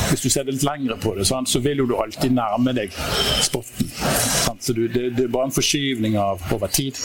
hvis 0.10 0.24
du 0.24 0.30
ser 0.30 0.44
det 0.48 0.58
litt 0.58 0.66
lengre 0.68 0.98
på 1.00 1.14
det, 1.16 1.27
sant, 1.28 1.50
så 1.52 1.62
vil 1.64 1.84
jo 1.84 1.88
du 1.90 1.96
alltid 2.00 2.34
nærme 2.36 2.74
deg 2.78 2.94
spotten. 3.46 3.90
Sant? 4.48 4.64
Så 4.64 4.74
du, 4.74 4.86
det, 4.88 5.10
det, 5.18 5.26
er 5.28 5.34
bare 5.34 5.50
en 5.50 5.56
forskyvning 5.56 6.18
av 6.22 6.44
over 6.56 6.72
tid. 6.72 6.98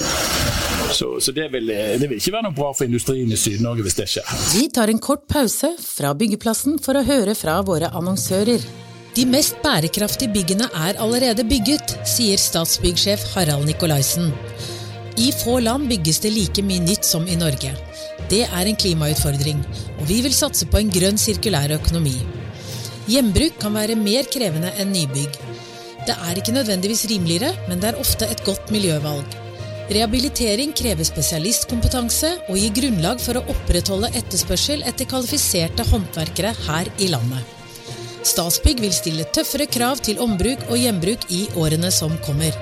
Så, 0.93 1.17
så 1.21 1.35
det, 1.35 1.49
vil, 1.55 1.69
det, 1.69 2.07
vil, 2.07 2.19
ikke 2.19 2.35
være 2.35 2.49
noe 2.49 2.57
bra 2.57 2.71
for 2.77 2.89
industrien 2.89 3.31
i 3.33 3.39
Syd-Norge 3.39 3.87
hvis 3.87 3.99
det 3.99 4.09
skjer. 4.15 4.33
Vi 4.55 4.69
tar 4.75 4.93
en 4.93 5.03
kort 5.03 5.27
pause 5.31 5.75
fra 5.83 6.13
byggeplassen 6.19 6.79
for 6.83 6.99
å 6.99 7.05
høre 7.07 7.37
fra 7.39 7.59
våre 7.67 7.91
annonsører. 7.93 8.65
De 9.13 9.27
mest 9.29 9.59
bærekraftige 9.65 10.33
byggene 10.33 10.71
er 10.87 11.01
allerede 11.05 11.45
bygget, 11.45 11.99
sier 12.09 12.41
Statsbyggsjef 12.41 13.27
Harald 13.35 13.69
Nikolaisen. 13.69 14.31
I 15.21 15.29
få 15.37 15.59
land 15.61 15.91
bygges 15.91 16.23
det 16.25 16.33
like 16.33 16.65
mye 16.65 16.81
nytt 16.81 17.05
som 17.05 17.27
i 17.29 17.37
Norge. 17.37 17.75
Det 18.31 18.47
er 18.47 18.69
en 18.71 18.79
klimautfordring, 18.79 19.61
og 19.99 20.07
vi 20.09 20.23
vil 20.25 20.33
satse 20.33 20.65
på 20.71 20.81
en 20.81 20.93
grønn 20.93 21.21
sirkulær 21.21 21.77
økonomi. 21.77 22.15
Gjenbruk 23.11 23.57
kan 23.59 23.75
være 23.75 23.97
mer 23.99 24.29
krevende 24.31 24.71
enn 24.79 24.93
nybygg. 24.95 25.39
Det 26.07 26.15
er 26.15 26.39
ikke 26.39 26.55
nødvendigvis 26.55 27.07
rimeligere, 27.11 27.51
men 27.69 27.81
det 27.83 27.91
er 27.91 27.99
ofte 28.03 28.29
et 28.31 28.43
godt 28.47 28.71
miljøvalg. 28.75 29.39
Rehabilitering 29.93 30.71
krever 30.79 31.05
spesialistkompetanse 31.05 32.31
og 32.47 32.59
gir 32.59 32.75
grunnlag 32.77 33.19
for 33.21 33.39
å 33.39 33.45
opprettholde 33.51 34.13
etterspørsel 34.19 34.85
etter 34.87 35.09
kvalifiserte 35.11 35.87
håndverkere 35.91 36.55
her 36.69 36.91
i 37.03 37.11
landet. 37.11 37.43
Statsbygg 38.23 38.85
vil 38.85 38.95
stille 38.95 39.27
tøffere 39.35 39.67
krav 39.67 39.99
til 40.07 40.23
ombruk 40.23 40.63
og 40.71 40.79
gjenbruk 40.79 41.27
i 41.35 41.49
årene 41.59 41.91
som 41.91 42.15
kommer. 42.23 42.55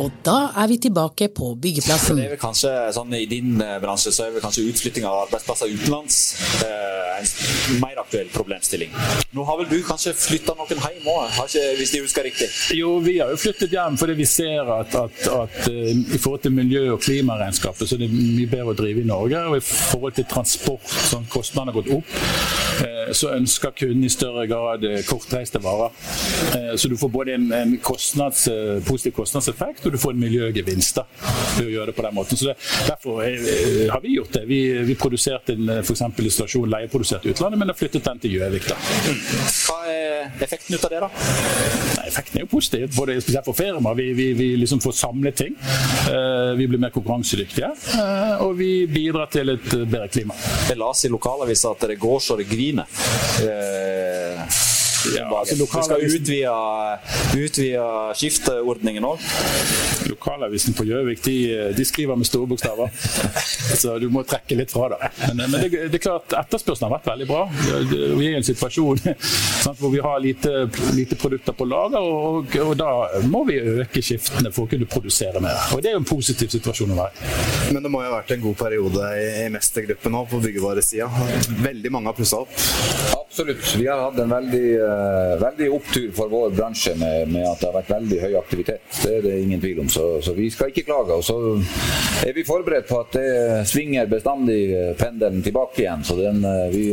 Og 0.00 0.12
da 0.24 0.52
er 0.56 0.68
vi 0.70 0.78
tilbake 0.80 1.28
på 1.36 1.52
byggeplassen. 1.62 2.16
Det 2.16 2.24
er 2.24 2.34
vel 2.34 2.40
kanskje 2.40 2.72
sånn 2.96 3.12
I 3.18 3.26
din 3.28 3.60
eh, 3.60 3.76
bransje 3.82 4.12
så 4.14 4.26
er 4.26 4.36
vel 4.36 4.44
kanskje 4.44 4.64
utflytting 4.70 5.04
av 5.08 5.26
arbeidsplasser 5.26 5.72
utenlands 5.74 6.20
eh, 6.64 7.02
en 7.22 7.80
mer 7.80 7.98
aktuell 8.00 8.28
problemstilling. 8.32 8.90
Nå 9.30 9.44
har 9.44 9.58
vel 9.60 9.68
du 9.70 9.78
kanskje 9.86 10.14
flytta 10.16 10.54
noen 10.58 10.80
hjem 10.82 11.08
òg, 11.12 11.38
hvis 11.78 11.94
de 11.94 12.02
husker 12.04 12.26
riktig? 12.26 12.48
Jo, 12.76 12.96
vi 13.04 13.18
har 13.20 13.32
jo 13.32 13.38
flyttet 13.40 13.72
hjem 13.74 13.98
fordi 14.00 14.16
vi 14.18 14.26
ser 14.28 14.68
at, 14.78 14.94
at, 14.98 15.22
at 15.32 15.58
uh, 15.68 15.90
i 15.92 16.18
forhold 16.18 16.44
til 16.46 16.54
miljø- 16.56 16.92
og 16.94 17.02
klimaregnskapet 17.04 17.88
så 17.88 17.96
er 17.96 18.04
det 18.04 18.10
mye 18.12 18.48
bedre 18.50 18.74
å 18.74 18.78
drive 18.78 19.02
i 19.02 19.08
Norge. 19.08 19.44
Og 19.50 19.58
i 19.58 19.64
forhold 19.66 20.16
til 20.18 20.28
transport, 20.30 20.88
sånn 21.10 21.28
kostnadene 21.32 21.72
har 21.72 21.78
gått 21.80 21.92
opp, 21.98 22.16
eh, 22.86 23.12
så 23.16 23.32
ønsker 23.36 23.74
kunden 23.76 24.06
i 24.06 24.12
større 24.12 24.46
grad 24.50 24.86
kortreiste 25.08 25.62
varer. 25.62 25.94
Eh, 26.56 26.72
så 26.80 26.90
du 26.90 26.96
får 27.00 27.12
både 27.12 27.36
en, 27.36 27.48
en 27.56 27.76
kostnads, 27.84 28.48
positiv 28.86 29.16
kostnadseffekt 29.20 29.86
og 29.88 29.91
du 29.92 30.00
får 30.02 30.14
en 30.14 30.22
miljøgevinst 30.22 31.00
da, 31.00 31.04
ved 31.56 31.66
å 31.66 31.72
gjøre 31.72 31.90
det 31.92 31.96
på 31.96 32.06
den 32.06 32.16
måten. 32.16 32.40
Så 32.40 32.50
det, 32.50 32.56
Derfor 32.88 33.22
er, 33.24 33.38
har 33.92 34.00
vi 34.02 34.16
gjort 34.16 34.32
det. 34.36 34.44
Vi, 34.48 34.60
vi 34.88 34.96
produserte 34.98 35.56
en 35.56 35.70
f.eks. 35.80 36.02
installasjon 36.02 36.70
leieprodusert 36.72 37.26
i 37.26 37.32
utlandet, 37.34 37.60
men 37.60 37.72
har 37.72 37.78
flyttet 37.78 38.04
den 38.06 38.22
til 38.22 38.36
Gjøvik. 38.38 38.68
Hva 38.72 39.78
er 39.90 40.44
effekten 40.44 40.76
ut 40.76 40.86
av 40.86 40.92
det, 40.92 41.00
da? 41.04 41.10
Nei, 41.98 42.06
effekten 42.08 42.40
er 42.40 42.46
jo 42.46 42.50
positiv, 42.52 42.88
både 42.96 43.18
spesielt 43.22 43.48
for 43.48 43.58
firmaer. 43.58 43.98
Vi, 43.98 44.08
vi, 44.18 44.28
vi 44.38 44.48
liksom 44.60 44.82
får 44.84 44.96
samlet 45.00 45.38
ting. 45.44 45.56
Vi 46.58 46.68
blir 46.68 46.80
mer 46.82 46.92
konkurransedyktige, 46.94 47.72
og 48.44 48.56
vi 48.58 48.70
bidrar 48.90 49.30
til 49.32 49.54
et 49.54 49.68
bedre 49.70 50.08
klima. 50.12 50.36
Jeg 50.68 50.80
leste 50.80 51.08
i 51.08 51.12
lokalavisa 51.12 51.74
at 51.76 51.88
det 51.92 51.98
går 52.02 52.22
så 52.22 52.38
det 52.40 52.48
griner. 52.50 52.88
Ja, 55.16 55.38
altså, 55.38 55.56
du 55.56 55.66
skal 55.66 56.04
utvide, 56.06 56.52
utvide 57.36 57.86
skifteordningen 58.18 59.06
òg. 59.06 59.22
Lokalavisen 60.10 60.74
på 60.76 60.84
Gjøvik 60.86 61.22
de, 61.24 61.36
de, 61.76 61.84
skriver 61.86 62.18
med 62.18 62.28
store 62.28 62.48
bokstaver. 62.50 62.90
Så 63.80 63.96
du 64.02 64.08
må 64.12 64.24
trekke 64.28 64.56
litt 64.58 64.72
fra, 64.74 64.90
da. 64.92 65.10
Men, 65.32 65.44
men 65.50 65.64
det, 65.64 65.70
det, 65.92 65.98
er 65.98 66.04
klart 66.04 66.34
etterspørselen 66.42 66.88
har 66.88 66.96
vært 66.98 67.10
veldig 67.12 67.28
bra. 67.30 67.42
Vi 68.18 68.26
er 68.26 68.34
i 68.34 68.38
en 68.38 68.46
situasjon 68.46 69.02
sant, 69.02 69.78
hvor 69.78 69.92
vi 69.94 70.02
har 70.02 70.20
lite, 70.22 70.66
lite 70.96 71.18
produkter 71.18 71.56
på 71.56 71.66
lager, 71.68 72.02
og, 72.02 72.56
og, 72.62 72.74
da 72.78 73.22
må 73.30 73.44
vi 73.48 73.58
øke 73.58 74.02
skiftene 74.04 74.52
for 74.54 74.66
å 74.66 74.72
kunne 74.72 74.88
produsere 74.90 75.42
mer. 75.42 75.58
Og 75.72 75.82
det 75.82 75.92
er 75.92 75.96
jo 75.96 76.02
en 76.02 76.08
positiv 76.08 76.50
situasjon 76.52 76.94
å 76.94 76.98
være 76.98 77.32
Men 77.74 77.84
det 77.84 77.92
må 77.92 78.02
jo 78.02 78.10
ha 78.10 78.18
vært 78.18 78.34
en 78.36 78.44
god 78.44 78.58
periode 78.60 79.12
i, 79.18 79.26
i 79.46 79.50
mestergruppen 79.54 80.14
nå 80.14 80.24
på 80.30 80.42
byggevaresida. 80.42 81.08
Veldig 81.62 81.94
mange 81.94 82.10
har 82.10 82.18
pussa 82.18 82.42
opp. 82.42 82.54
Absolutt. 83.22 83.64
Vi 83.78 83.86
har 83.88 84.02
hatt 84.02 84.18
en 84.20 84.34
veldig 84.34 84.66
Eh, 84.91 84.91
veldig 85.40 85.68
opptur 85.74 86.08
for 86.16 86.32
vår 86.32 86.54
bransje 86.56 86.94
med, 86.98 87.28
med, 87.32 87.46
at 87.48 87.60
det 87.60 87.68
har 87.68 87.76
vært 87.76 87.92
veldig 87.94 88.20
høy 88.22 88.36
aktivitet. 88.40 88.84
Det 89.02 89.12
er 89.18 89.26
det 89.26 89.34
ingen 89.42 89.60
tvil 89.62 89.82
om. 89.84 89.90
Så, 89.92 90.06
så, 90.24 90.34
vi 90.36 90.48
skal 90.50 90.72
ikke 90.72 90.86
klage. 90.88 91.18
Og 91.18 91.24
så 91.24 91.36
er 92.26 92.36
vi 92.36 92.46
forberedt 92.46 92.88
på 92.88 93.00
at 93.02 93.16
det 93.16 93.32
svinger 93.70 94.10
bestandig 94.10 94.60
eh, 94.76 94.92
pendelen 94.98 95.42
tilbake 95.44 95.84
igjen. 95.84 96.04
Så 96.06 96.16
den, 96.18 96.42
eh, 96.44 96.68
vi 96.72 96.84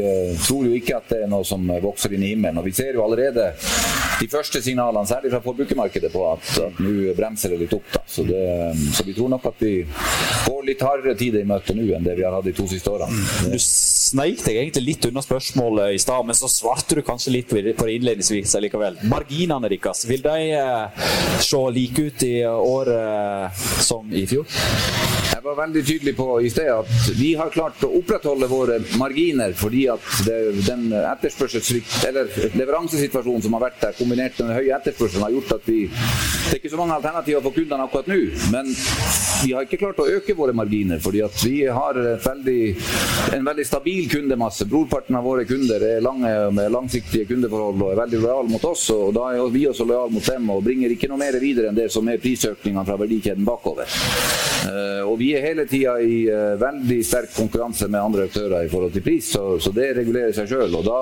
tror 0.43 0.69
jo 0.69 0.75
ikke 0.77 0.99
at 0.99 1.11
det 1.13 1.23
er 1.25 1.31
noe 1.31 1.47
som 1.47 1.65
vokser 1.83 2.15
inn 2.15 2.25
i 2.25 2.33
himmelen. 2.33 2.61
Og 2.61 2.69
vi 2.69 2.75
ser 2.75 2.95
jo 2.97 3.05
allerede 3.05 3.51
de 4.19 4.27
første 4.27 4.61
signalene, 4.61 5.07
særlig 5.07 5.31
fra 5.31 5.43
forbrukermarkedet, 5.43 6.11
på 6.11 6.25
at, 6.31 6.49
at 6.65 6.81
nå 6.83 7.13
bremser 7.17 7.53
det 7.53 7.61
litt 7.63 7.75
opp. 7.77 7.87
Da. 7.93 8.03
Så, 8.07 8.25
det, 8.27 8.43
så 8.95 9.05
vi 9.07 9.15
tror 9.15 9.31
nok 9.35 9.45
at 9.51 9.63
vi 9.63 9.75
går 10.47 10.65
litt 10.67 10.83
hardere 10.83 11.15
tider 11.19 11.43
i 11.43 11.47
møte 11.47 11.75
nå 11.77 11.87
enn 11.95 12.05
det 12.05 12.17
vi 12.19 12.27
har 12.27 12.35
hatt 12.35 12.49
de 12.49 12.55
to 12.57 12.67
siste 12.69 12.91
årene. 12.91 13.59
Sneik 14.09 14.39
deg 14.41 14.57
egentlig 14.57 14.85
litt 14.87 15.07
unna 15.09 15.21
spørsmålet 15.21 15.93
i 15.93 15.99
stad, 16.01 16.25
men 16.25 16.37
så 16.37 16.49
svarte 16.49 16.97
du 16.97 17.03
kanskje 17.05 17.33
litt 17.35 17.49
på 17.51 17.59
det 17.61 17.97
innledningsvis 17.99 18.55
likevel. 18.63 18.97
Marginene 19.11 19.69
deres, 19.69 20.05
vil 20.09 20.23
de 20.25 20.37
eh, 20.57 21.09
se 21.45 21.63
like 21.75 22.07
ut 22.09 22.25
i 22.25 22.35
år 22.49 22.93
som 23.85 24.09
i 24.09 24.25
fjor? 24.29 25.28
Var 25.49 25.55
veldig 25.55 25.81
tydelig 25.85 26.11
på 26.13 26.25
i 26.45 26.49
sted 26.53 26.67
at 26.69 27.07
vi 27.17 27.31
har 27.33 27.49
klart 27.49 27.81
å 27.81 27.87
opprettholde 27.97 28.45
våre 28.51 28.75
marginer 29.01 29.55
fordi 29.57 29.87
at 29.89 30.03
det, 30.27 30.35
den 30.67 30.83
leveransesituasjonen 32.59 33.41
som 33.41 33.55
har 33.57 33.63
vært 33.63 33.79
der, 33.81 33.95
kombinert 33.97 34.37
med 34.37 34.51
den 34.51 34.59
høye 34.59 34.75
etterspørselen, 34.77 35.23
har 35.25 35.33
gjort 35.33 35.55
at 35.57 35.65
vi 35.65 35.79
Det 35.89 36.51
er 36.51 36.59
ikke 36.59 36.69
så 36.75 36.77
mange 36.77 36.99
alternativer 36.99 37.41
for 37.47 37.55
kundene 37.55 37.87
akkurat 37.87 38.11
nå, 38.11 38.19
men 38.53 38.69
vi 39.39 39.55
har 39.55 39.65
ikke 39.65 39.79
klart 39.81 40.03
å 40.03 40.07
øke 40.19 40.35
våre 40.37 40.53
marginer 40.53 41.01
fordi 41.01 41.23
at 41.25 41.41
vi 41.41 41.55
har 41.65 41.97
veldig, 42.27 42.61
en 43.39 43.49
veldig 43.49 43.65
stabil 43.65 44.05
kundemasse. 44.11 44.69
Brorparten 44.69 45.17
av 45.17 45.25
våre 45.25 45.47
kunder 45.49 45.85
er 45.85 46.05
lange 46.05 46.31
med 46.53 46.73
langsiktige 46.73 47.25
kundeforhold 47.29 47.85
og 47.87 47.93
er 47.95 48.01
veldig 48.03 48.21
lojale 48.21 48.53
mot 48.53 48.69
oss. 48.69 48.85
og 48.93 49.13
Da 49.17 49.31
er 49.33 49.53
vi 49.53 49.65
også 49.69 49.87
lojale 49.89 50.13
mot 50.13 50.29
dem 50.29 50.49
og 50.53 50.63
bringer 50.65 50.93
ikke 50.93 51.09
noe 51.09 51.21
mer 51.21 51.41
videre 51.41 51.71
enn 51.71 51.77
det 51.77 51.89
som 51.93 52.05
er 52.09 52.21
prisøkningene 52.21 52.85
fra 52.85 52.99
verdikjeden 53.01 53.47
bakover. 53.47 53.97
Uh, 54.59 55.07
og 55.07 55.15
vi 55.21 55.29
er 55.35 55.38
hele 55.43 55.65
tida 55.69 55.95
i 56.01 56.21
uh, 56.29 56.55
veldig 56.59 56.99
sterk 57.05 57.33
konkurranse 57.35 57.87
med 57.87 58.01
andre 58.01 58.27
aktører 58.29 58.65
i 58.65 58.71
forhold 58.71 58.93
til 58.95 59.05
pris, 59.05 59.31
så, 59.35 59.43
så 59.61 59.73
det 59.75 59.91
regulerer 59.99 60.35
seg 60.35 60.49
sjøl. 60.51 60.79
Og 60.79 60.85
da 60.87 60.99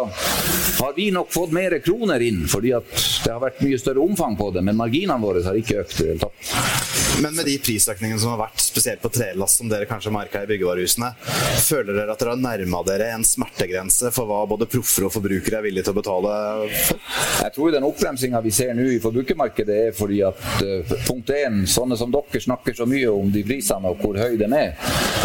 har 0.82 0.94
vi 0.98 1.10
nok 1.16 1.32
fått 1.34 1.56
mer 1.56 1.78
kroner 1.84 2.24
inn, 2.24 2.46
fordi 2.50 2.74
at 2.78 2.92
det 3.26 3.34
har 3.34 3.44
vært 3.44 3.64
mye 3.66 3.80
større 3.82 4.04
omfang 4.04 4.38
på 4.40 4.52
det, 4.56 4.66
men 4.66 4.80
marginene 4.80 5.22
våre 5.24 5.46
har 5.46 5.58
ikke 5.58 5.82
økt 5.84 6.00
i 6.00 6.04
det 6.04 6.14
hele 6.14 6.28
tatt. 6.28 6.88
Men 7.22 7.34
med 7.34 7.48
de 7.50 7.56
prisøkningene 7.58 8.20
som 8.22 8.36
har 8.36 8.44
vært, 8.44 8.62
spesielt 8.62 9.02
på 9.02 9.10
trelast, 9.10 9.58
som 9.58 9.70
dere 9.72 9.88
kanskje 9.90 10.12
merka 10.14 10.44
i 10.44 10.50
byggevarehusene, 10.52 11.10
føler 11.66 11.96
dere 11.98 12.14
at 12.14 12.22
dere 12.22 12.36
har 12.36 12.42
nærma 12.44 12.82
dere 12.86 13.08
en 13.16 13.26
smertegrense 13.26 14.12
for 14.14 14.30
hva 14.30 14.44
både 14.50 14.68
proffer 14.70 15.08
og 15.08 15.14
forbrukere 15.16 15.58
er 15.58 15.66
villige 15.66 15.88
til 15.88 15.96
å 15.96 15.98
betale 15.98 16.36
for? 16.76 17.02
Jeg 17.42 17.56
tror 17.56 17.74
den 17.74 17.88
oppbremsinga 17.88 18.42
vi 18.46 18.54
ser 18.54 18.76
nå 18.78 18.86
i 18.94 19.00
forbrukermarkedet 19.02 19.80
er 19.88 19.98
fordi 19.98 20.22
at 20.28 20.46
uh, 20.62 20.94
punkt 21.08 21.34
én, 21.34 21.64
sånne 21.70 21.98
som 21.98 22.14
dere 22.14 22.44
snakker 22.44 22.78
så 22.78 22.86
mye 22.90 23.10
om 23.10 23.34
de 23.34 23.44
prisene 23.48 23.90
og 23.90 24.04
hvor 24.04 24.17
høy 24.22 24.38
de 24.40 24.48
er, 24.58 24.74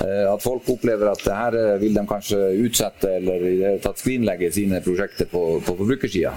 uh, 0.02 0.32
at 0.32 0.42
folk 0.44 0.68
opplever 0.74 1.10
at 1.12 1.22
det 1.24 1.36
her 1.36 1.56
uh, 1.58 1.80
vil 1.80 1.96
de 1.96 2.04
kanskje 2.08 2.38
utsette 2.64 3.10
eller 3.18 3.46
i 3.48 3.54
det 3.60 3.72
tatt 3.84 4.00
skrinlegge 4.00 4.50
sine 4.54 4.82
prosjekter 4.84 5.28
på, 5.30 5.42
på 5.64 5.76
forbrukersida. 5.78 6.34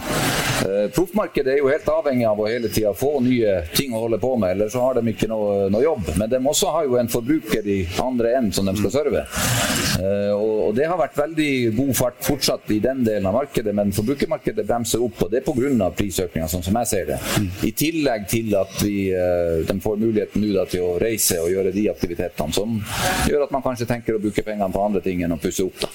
Proffmarkedet 0.95 1.51
er 1.51 1.59
jo 1.59 1.69
helt 1.69 1.87
avhengig 1.91 2.25
av 2.29 2.39
å 2.39 2.47
hele 2.47 2.69
tida 2.71 2.93
få 2.95 3.19
nye 3.23 3.57
ting 3.75 3.93
å 3.95 4.05
holde 4.05 4.19
på 4.21 4.31
med, 4.39 4.55
ellers 4.55 4.73
så 4.73 4.85
har 4.85 4.97
de 4.97 5.11
ikke 5.11 5.27
noe, 5.29 5.67
noe 5.73 5.83
jobb. 5.83 6.13
Men 6.19 6.31
de 6.31 6.39
også 6.39 6.71
har 6.73 6.87
jo 6.87 6.97
en 6.99 7.11
forbruker 7.11 7.67
i 7.69 7.79
andre 8.01 8.35
enden 8.39 8.55
som 8.55 8.69
de 8.69 8.75
skal 8.79 8.93
serve. 8.93 9.25
Uh, 9.95 10.33
og, 10.35 10.71
det 10.75 10.87
har 10.89 10.99
vært 10.99 11.17
veldig 11.17 11.51
god 11.77 11.91
fart 11.95 12.23
fortsatt 12.25 12.71
i 12.73 12.81
den 12.83 13.03
delen 13.05 13.27
av 13.29 13.37
markedet, 13.37 13.71
men 13.75 13.93
forbrukermarkedet 13.95 14.65
bremser 14.67 15.03
opp, 15.05 15.21
og 15.25 15.31
det 15.31 15.41
er 15.41 15.45
pga. 15.45 15.89
prisøkninga, 15.95 16.47
sånn 16.51 16.63
som 16.65 16.79
jeg 16.81 16.89
ser 16.89 17.05
det. 17.11 17.19
I 17.67 17.71
tillegg 17.77 18.27
til 18.31 18.55
at 18.57 18.73
vi, 18.83 18.97
de 19.67 19.77
får 19.81 20.01
muligheten 20.01 20.43
nå 20.43 20.65
til 20.71 20.83
å 20.85 20.95
reise 21.01 21.39
og 21.41 21.51
gjøre 21.51 21.71
de 21.75 21.87
aktivitetene 21.91 22.44
som 22.53 22.77
gjør 23.29 23.45
at 23.45 23.53
man 23.53 23.63
kanskje 23.65 23.87
tenker 23.89 24.17
å 24.17 24.21
bruke 24.21 24.43
pengene 24.45 24.71
på 24.73 24.83
andre 24.83 25.01
ting 25.05 25.23
enn 25.25 25.35
å 25.35 25.39
pusse 25.41 25.65
opp. 25.65 25.79
Da. 25.81 25.89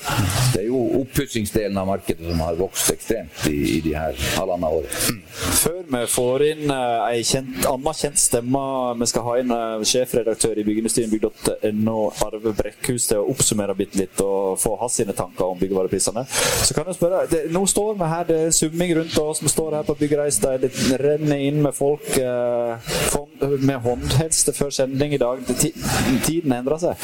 Det 0.55 0.63
er 0.63 0.69
jo 0.69 0.83
oppussingsdelen 1.01 1.79
av 1.81 1.89
markedet 1.91 2.27
som 2.27 2.43
har 2.45 2.59
vokst 2.59 2.93
ekstremt 2.95 3.47
i, 3.51 3.59
i 3.77 3.81
de 3.85 3.95
her 3.97 4.17
halvannet 4.37 4.79
året. 4.81 5.11
Før 5.61 5.81
vi 5.91 6.03
får 6.11 6.47
inn 6.51 6.73
uh, 6.73 7.07
ei 7.09 7.23
kjent, 7.27 7.63
annen 7.69 7.97
kjent 7.97 8.21
stemme, 8.21 8.65
vi 9.01 9.11
skal 9.11 9.27
ha 9.27 9.37
inn 9.41 9.55
uh, 9.55 9.85
sjefredaktør 9.87 10.61
i 10.61 10.67
byggeindustrien.no, 10.67 11.99
Arve 12.27 12.55
Brekkhus, 12.57 13.09
til 13.11 13.23
å 13.23 13.29
oppsummere 13.33 13.77
bitte 13.79 14.01
litt 14.03 14.25
og 14.25 14.59
få 14.61 14.77
hans 14.81 15.01
sine 15.01 15.15
tanker 15.17 15.47
om 15.47 15.59
byggevareprisene. 15.61 16.25
Så 16.31 16.75
kan 16.77 16.89
jeg 16.89 16.99
spørre, 16.99 17.25
det, 17.31 17.45
Nå 17.55 17.65
står 17.71 17.97
vi 17.99 18.11
her, 18.11 18.27
det 18.29 18.39
er 18.47 18.55
summing 18.55 18.95
rundt 18.99 19.19
oss, 19.23 19.43
vi 19.43 19.53
står 19.53 19.79
her 19.79 19.87
på 19.89 19.97
Byggreis, 20.01 20.41
det 20.43 20.71
renner 21.01 21.41
inn 21.49 21.61
med 21.65 21.75
folk 21.77 22.07
eh, 22.19 22.91
med 23.61 23.79
håndhelse 23.85 24.53
før 24.57 24.71
sending 24.75 25.15
i 25.15 25.21
dag. 25.21 25.43
Tiden 26.41 26.57
endrer 26.57 26.79
seg. 26.81 26.97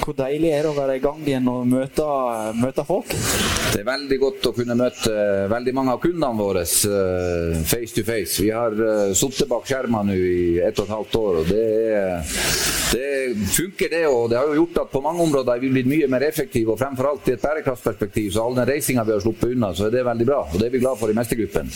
Hvor 0.00 0.16
deilig 0.18 0.52
er 0.54 0.64
det 0.64 0.70
å 0.70 0.76
være 0.76 0.96
i 0.98 1.02
gang 1.02 1.20
igjen 1.24 1.48
og 1.50 1.66
møte, 1.70 2.06
møte 2.60 2.84
folk? 2.88 3.14
Det 3.70 3.82
er 3.82 3.86
veldig 3.86 4.18
godt 4.20 4.48
å 4.50 4.54
kunne 4.56 4.76
møte 4.78 5.12
veldig 5.50 5.74
mange 5.76 5.94
av 5.94 6.02
kundene 6.02 6.40
våre 6.40 6.64
face 6.64 7.94
to 7.94 8.04
face. 8.06 8.40
Vi 8.42 8.50
har 8.54 8.74
sittet 9.16 9.48
bak 9.50 9.68
skjermene 9.68 10.10
nå 10.10 10.18
i 10.18 10.58
ett 10.64 10.78
og 10.80 10.88
et 10.88 10.94
halvt 10.96 11.18
år. 11.20 11.40
og 11.42 11.50
det, 11.50 11.66
det 12.92 13.10
funker, 13.54 13.88
det. 13.90 14.06
Og 14.08 14.30
det 14.30 14.38
har 14.38 14.48
jo 14.50 14.62
gjort 14.62 14.82
at 14.84 14.92
på 14.92 15.02
mange 15.04 15.22
områder 15.22 15.54
er 15.54 15.62
vi 15.62 15.72
blitt 15.74 15.88
mye 15.90 16.08
mer 16.10 16.26
effektive. 16.26 16.74
Og 16.74 16.80
fremfor 16.80 17.10
alt 17.10 17.28
i 17.30 17.34
et 17.36 17.42
bærekraftsperspektiv, 17.42 18.30
så 18.34 18.44
all 18.44 18.58
den 18.58 18.68
reisinga 18.70 19.04
vi 19.06 19.14
har 19.14 19.24
sluppet 19.24 19.54
unna, 19.54 19.72
så 19.74 19.86
er 19.86 19.94
det 19.94 20.06
veldig 20.06 20.28
bra. 20.28 20.40
Og 20.48 20.58
det 20.58 20.68
er 20.68 20.74
vi 20.74 20.82
glad 20.82 21.00
for 21.00 21.12
i 21.12 21.16
mestergruppen. 21.16 21.70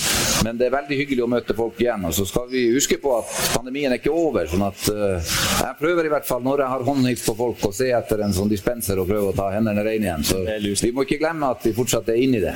Men 0.45 0.61
det 0.61 0.69
er 0.69 0.77
veldig 0.77 0.99
hyggelig 1.03 1.25
å 1.25 1.31
møte 1.31 1.57
folk 1.57 1.81
igjen. 1.83 2.07
Og 2.09 2.17
så 2.17 2.27
skal 2.29 2.49
vi 2.51 2.67
huske 2.75 2.99
på 3.03 3.15
at 3.19 3.33
pandemien 3.55 3.93
er 3.93 4.03
ikke 4.03 4.15
over. 4.15 4.49
sånn 4.51 4.67
at 4.67 4.89
jeg 4.89 5.79
prøver 5.81 6.09
i 6.09 6.13
hvert 6.13 6.29
fall 6.29 6.45
når 6.45 6.65
jeg 6.65 6.73
har 6.75 6.89
håndhils 6.89 7.24
på 7.27 7.35
folk, 7.39 7.65
å 7.69 7.73
se 7.75 7.91
etter 7.95 8.25
en 8.25 8.35
sånn 8.37 8.51
dispenser 8.51 9.01
og 9.01 9.09
prøve 9.11 9.33
å 9.33 9.37
ta 9.37 9.51
hendene 9.55 9.85
rene 9.85 10.09
igjen. 10.09 10.27
Så 10.27 10.43
vi 10.85 10.93
må 10.95 11.07
ikke 11.07 11.21
glemme 11.23 11.53
at 11.55 11.65
vi 11.67 11.75
fortsatt 11.77 12.11
er 12.13 12.21
inni 12.21 12.43
det. 12.43 12.55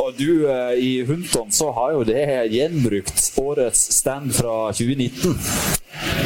Og 0.00 0.14
du 0.18 0.46
uh, 0.46 0.72
i 0.74 1.04
Hunton, 1.06 1.52
så 1.54 1.70
har 1.76 1.94
jo 1.96 2.04
det 2.08 2.24
gjenbrukt 2.54 3.40
årets 3.40 3.86
stand 3.98 4.34
fra 4.36 4.72
2019. 4.74 5.38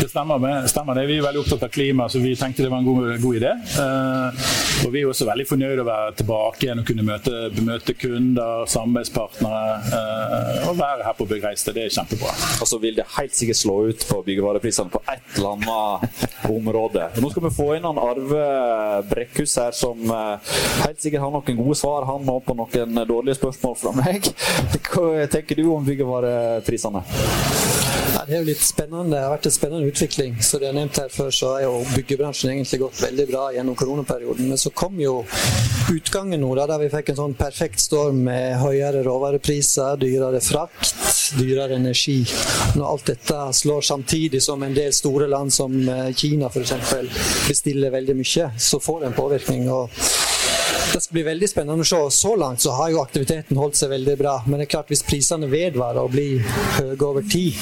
Det 0.00 0.08
stemmer, 0.08 0.38
med, 0.40 0.68
stemmer 0.70 0.96
det. 0.96 1.06
Vi 1.10 1.18
er 1.18 1.26
veldig 1.26 1.42
opptatt 1.42 1.66
av 1.66 1.72
klima, 1.74 2.08
så 2.08 2.22
vi 2.22 2.36
tenkte 2.38 2.64
det 2.64 2.72
var 2.72 2.82
en 2.82 2.88
god, 2.88 3.10
god 3.22 3.40
idé. 3.40 3.54
Uh, 3.76 4.47
og 4.84 4.92
Vi 4.92 5.00
er 5.00 5.06
også 5.10 5.26
veldig 5.28 5.46
fornøyd 5.48 5.80
å 5.82 5.86
være 5.86 6.14
tilbake 6.20 6.66
igjen 6.66 6.82
og 6.82 6.86
kunne 6.88 7.04
møte, 7.06 7.34
møte 7.66 7.94
kunder, 7.98 8.64
samarbeidspartnere. 8.70 9.62
Eh, 9.98 10.68
og 10.68 10.78
være 10.78 11.06
her 11.06 11.16
på 11.18 11.26
Bygreiste. 11.28 11.74
Det 11.76 11.82
er 11.86 11.94
kjempebra. 11.94 12.32
Og 12.62 12.66
så 12.70 12.76
vil 12.82 12.98
det 12.98 13.06
helt 13.16 13.34
sikkert 13.36 13.60
slå 13.60 13.76
ut 13.90 14.06
på 14.08 14.16
byggevareprisene 14.28 14.94
på 14.94 15.02
et 15.10 15.24
eller 15.36 15.50
annet 15.56 15.68
område. 16.48 17.02
Nå 17.18 17.26
skal 17.32 17.46
vi 17.48 17.54
få 17.58 17.68
inn 17.76 17.88
han 17.88 18.02
Arve 18.02 18.44
Brekkhus 19.10 19.58
her, 19.60 19.72
som 19.76 19.96
uh, 20.12 20.38
helt 20.84 21.02
sikkert 21.02 21.24
har 21.26 21.34
noen 21.34 21.60
gode 21.60 21.78
svar 21.78 22.02
han 22.08 22.26
nå 22.28 22.36
på 22.46 22.56
noen 22.58 22.90
dårlige 23.08 23.40
spørsmål 23.40 23.78
fra 23.82 23.94
meg. 23.98 24.20
Hva 24.88 25.28
tenker 25.32 25.54
du 25.58 25.64
om 25.74 25.86
byggevareprisene? 25.88 27.02
Ja, 28.18 28.24
det 28.26 28.34
er 28.34 28.40
jo 28.42 28.48
litt 28.48 28.62
spennende. 28.66 29.12
Det 29.14 29.18
har 29.22 29.30
vært 29.30 29.44
en 29.46 29.52
spennende 29.54 29.88
utvikling. 29.92 30.32
Så 30.42 30.58
det 30.58 30.66
er 30.66 30.74
nevnt 30.74 30.98
her 30.98 31.12
før, 31.14 31.28
så 31.30 31.52
har 31.52 31.60
jo 31.68 31.74
byggebransjen 31.92 32.50
egentlig 32.50 32.80
gått 32.82 33.02
veldig 33.04 33.26
bra 33.28 33.42
gjennom 33.54 33.76
koronaperioden. 33.78 34.48
Men 34.50 34.58
så 34.58 34.72
kom 34.74 34.96
jo 34.98 35.20
utgangen 35.94 36.42
nå, 36.42 36.48
da, 36.58 36.64
der 36.66 36.82
vi 36.82 36.88
fikk 36.90 37.12
en 37.12 37.20
sånn 37.20 37.36
perfekt 37.38 37.78
storm 37.84 38.24
med 38.26 38.56
høyere 38.58 39.04
råvarepriser, 39.06 40.00
dyrere 40.02 40.40
frakt, 40.42 40.96
dyrere 41.38 41.78
energi. 41.78 42.24
Når 42.74 42.88
alt 42.88 43.12
dette 43.12 43.38
slår 43.60 43.86
samtidig 43.86 44.42
som 44.42 44.66
en 44.66 44.74
del 44.74 44.90
store 44.98 45.30
land 45.30 45.54
som 45.54 45.78
eh, 45.78 46.08
Kina 46.18 46.50
f.eks. 46.50 46.74
bestiller 47.46 47.94
veldig 47.94 48.18
mye, 48.18 48.50
så 48.58 48.82
får 48.82 49.04
det 49.04 49.12
en 49.12 49.20
påvirkning. 49.22 49.70
og 49.70 49.94
det 50.92 51.02
skal 51.02 51.14
bli 51.14 51.22
veldig 51.26 51.48
spennende 51.50 51.84
å 51.84 51.88
se. 51.88 52.00
Så 52.16 52.34
langt 52.40 52.62
så 52.64 52.72
har 52.78 52.92
jo 52.92 53.02
aktiviteten 53.02 53.58
holdt 53.60 53.78
seg 53.78 53.92
veldig 53.92 54.16
bra. 54.20 54.34
Men 54.46 54.60
det 54.60 54.68
er 54.68 54.72
klart 54.76 54.92
hvis 54.92 55.04
prisene 55.06 55.50
vedvarer 55.50 56.00
og 56.02 56.12
blir 56.14 56.42
høye 56.78 56.96
over 57.06 57.26
tid, 57.28 57.58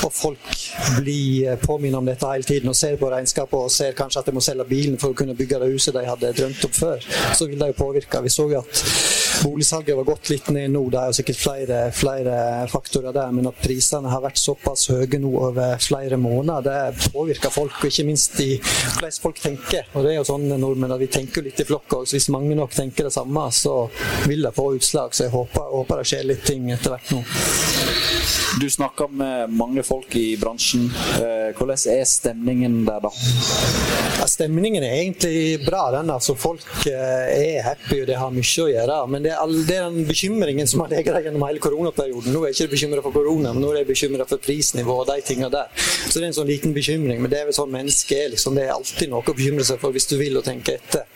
og 0.00 0.12
folk 0.14 0.56
blir 1.00 1.58
påminnet 1.60 1.98
om 1.98 2.08
dette 2.08 2.30
hele 2.30 2.46
tiden 2.46 2.72
og 2.72 2.78
ser 2.78 2.96
på 3.00 3.10
regnskapet 3.12 3.58
og 3.58 3.72
ser 3.74 3.96
kanskje 3.98 4.22
at 4.22 4.30
de 4.30 4.36
må 4.36 4.44
selge 4.44 4.68
bilen 4.70 4.96
for 5.00 5.12
å 5.12 5.18
kunne 5.18 5.36
bygge 5.36 5.60
det 5.60 5.72
huset 5.74 5.96
de 5.96 6.06
hadde 6.08 6.32
drømt 6.38 6.68
om 6.70 6.76
før, 6.76 7.08
så 7.36 7.48
vil 7.50 7.60
det 7.60 7.72
jo 7.72 7.80
påvirke. 7.82 8.22
Vi 8.24 8.32
så 8.32 8.48
jo 8.48 8.62
at 8.62 8.84
boligsalget 9.42 9.96
var 9.96 10.08
gått 10.08 10.30
litt 10.32 10.48
ned 10.54 10.70
nå. 10.74 10.82
Det 10.92 11.00
er 11.00 11.10
jo 11.10 11.16
sikkert 11.20 11.40
flere, 11.40 11.78
flere 11.94 12.36
faktorer 12.70 13.14
der, 13.16 13.32
men 13.34 13.48
at 13.50 13.60
prisene 13.62 14.12
har 14.12 14.22
vært 14.24 14.40
såpass 14.40 14.88
høye 14.92 15.20
nå 15.20 15.32
over 15.40 15.76
flere 15.82 16.18
måneder, 16.20 16.66
det 16.66 17.10
påvirker 17.14 17.52
folk, 17.54 17.78
og 17.80 17.90
ikke 17.90 18.06
minst 18.08 18.38
i 18.42 18.50
hvordan 18.60 19.18
folk 19.22 19.40
tenker. 19.42 19.88
Og 19.94 20.04
det 20.04 20.14
er 20.14 20.20
jo 20.20 20.28
sånn 20.28 20.48
nordmenn 20.50 20.94
at 20.96 21.02
vi 21.02 21.10
tenker 21.12 21.46
litt 21.46 21.60
i 21.62 21.68
flokk 21.68 22.00
òg, 22.00 22.06
så 22.08 22.18
hvis 22.18 22.30
mange 22.32 22.58
nok 22.58 22.74
tenker 22.76 23.08
det 23.08 23.14
samme, 23.16 23.46
så 23.54 23.76
vil 24.28 24.46
det 24.46 24.54
få 24.56 24.70
utslag. 24.78 25.16
Så 25.16 25.26
jeg 25.26 25.34
håper, 25.34 25.72
håper 25.76 26.02
det 26.02 26.12
skjer 26.12 26.30
litt 26.32 26.46
ting 26.46 26.70
etter 26.74 26.96
hvert 26.96 27.14
nå. 27.14 27.24
Du 28.58 28.70
snakker 28.70 29.08
med 29.08 29.52
mange 29.54 29.82
folk 29.82 30.16
i 30.16 30.36
bransjen. 30.40 30.88
Eh, 31.22 31.52
hvordan 31.54 31.78
er 31.92 32.04
stemningen 32.08 32.80
der, 32.86 32.98
da? 33.04 33.10
Ja, 34.18 34.26
stemningen 34.28 34.82
er 34.82 34.96
egentlig 34.96 35.60
bra. 35.62 35.84
den 35.94 36.10
altså 36.10 36.34
Folk 36.34 36.66
eh, 36.90 37.30
er 37.30 37.62
happy 37.62 38.00
og 38.02 38.08
det 38.10 38.16
har 38.18 38.32
mye 38.34 38.64
å 38.64 38.66
gjøre. 38.72 38.96
Men 39.12 39.22
det 39.22 39.32
er, 39.32 39.38
all, 39.44 39.54
det 39.68 39.76
er 39.78 39.86
den 39.86 40.08
bekymringen 40.08 40.66
som 40.66 40.82
har 40.82 40.90
ligget 40.90 41.14
der 41.14 41.28
gjennom 41.28 41.46
hele 41.46 41.62
koronaperioden. 41.62 42.34
Nå 42.34 42.42
er 42.42 42.50
jeg 42.50 42.58
ikke 42.58 42.74
bekymra 42.74 43.06
for 43.06 43.14
korona, 43.14 43.54
men 43.54 43.62
nå 43.62 43.70
er 43.70 43.82
jeg 43.84 43.90
bekymra 43.92 44.26
for 44.26 44.42
prisnivå 44.42 44.98
og 45.04 45.06
de 45.12 45.20
tingene 45.30 45.52
der. 45.54 45.70
Så 45.78 46.18
det 46.18 46.26
er 46.26 46.30
en 46.32 46.38
sånn 46.40 46.50
liten 46.50 46.74
bekymring. 46.74 47.22
Men 47.22 47.30
det 47.30 47.44
er 47.44 47.50
vel 47.52 47.56
sånn 47.56 47.70
mennesket 47.70 48.16
er. 48.18 48.32
Liksom. 48.34 48.58
Det 48.58 48.66
er 48.66 48.74
alltid 48.74 49.14
noe 49.14 49.22
å 49.22 49.36
bekymre 49.36 49.68
seg 49.68 49.78
for 49.82 49.94
hvis 49.94 50.10
du 50.10 50.18
vil 50.18 50.42
og 50.42 50.46
tenke 50.48 50.80
etter. 50.80 51.06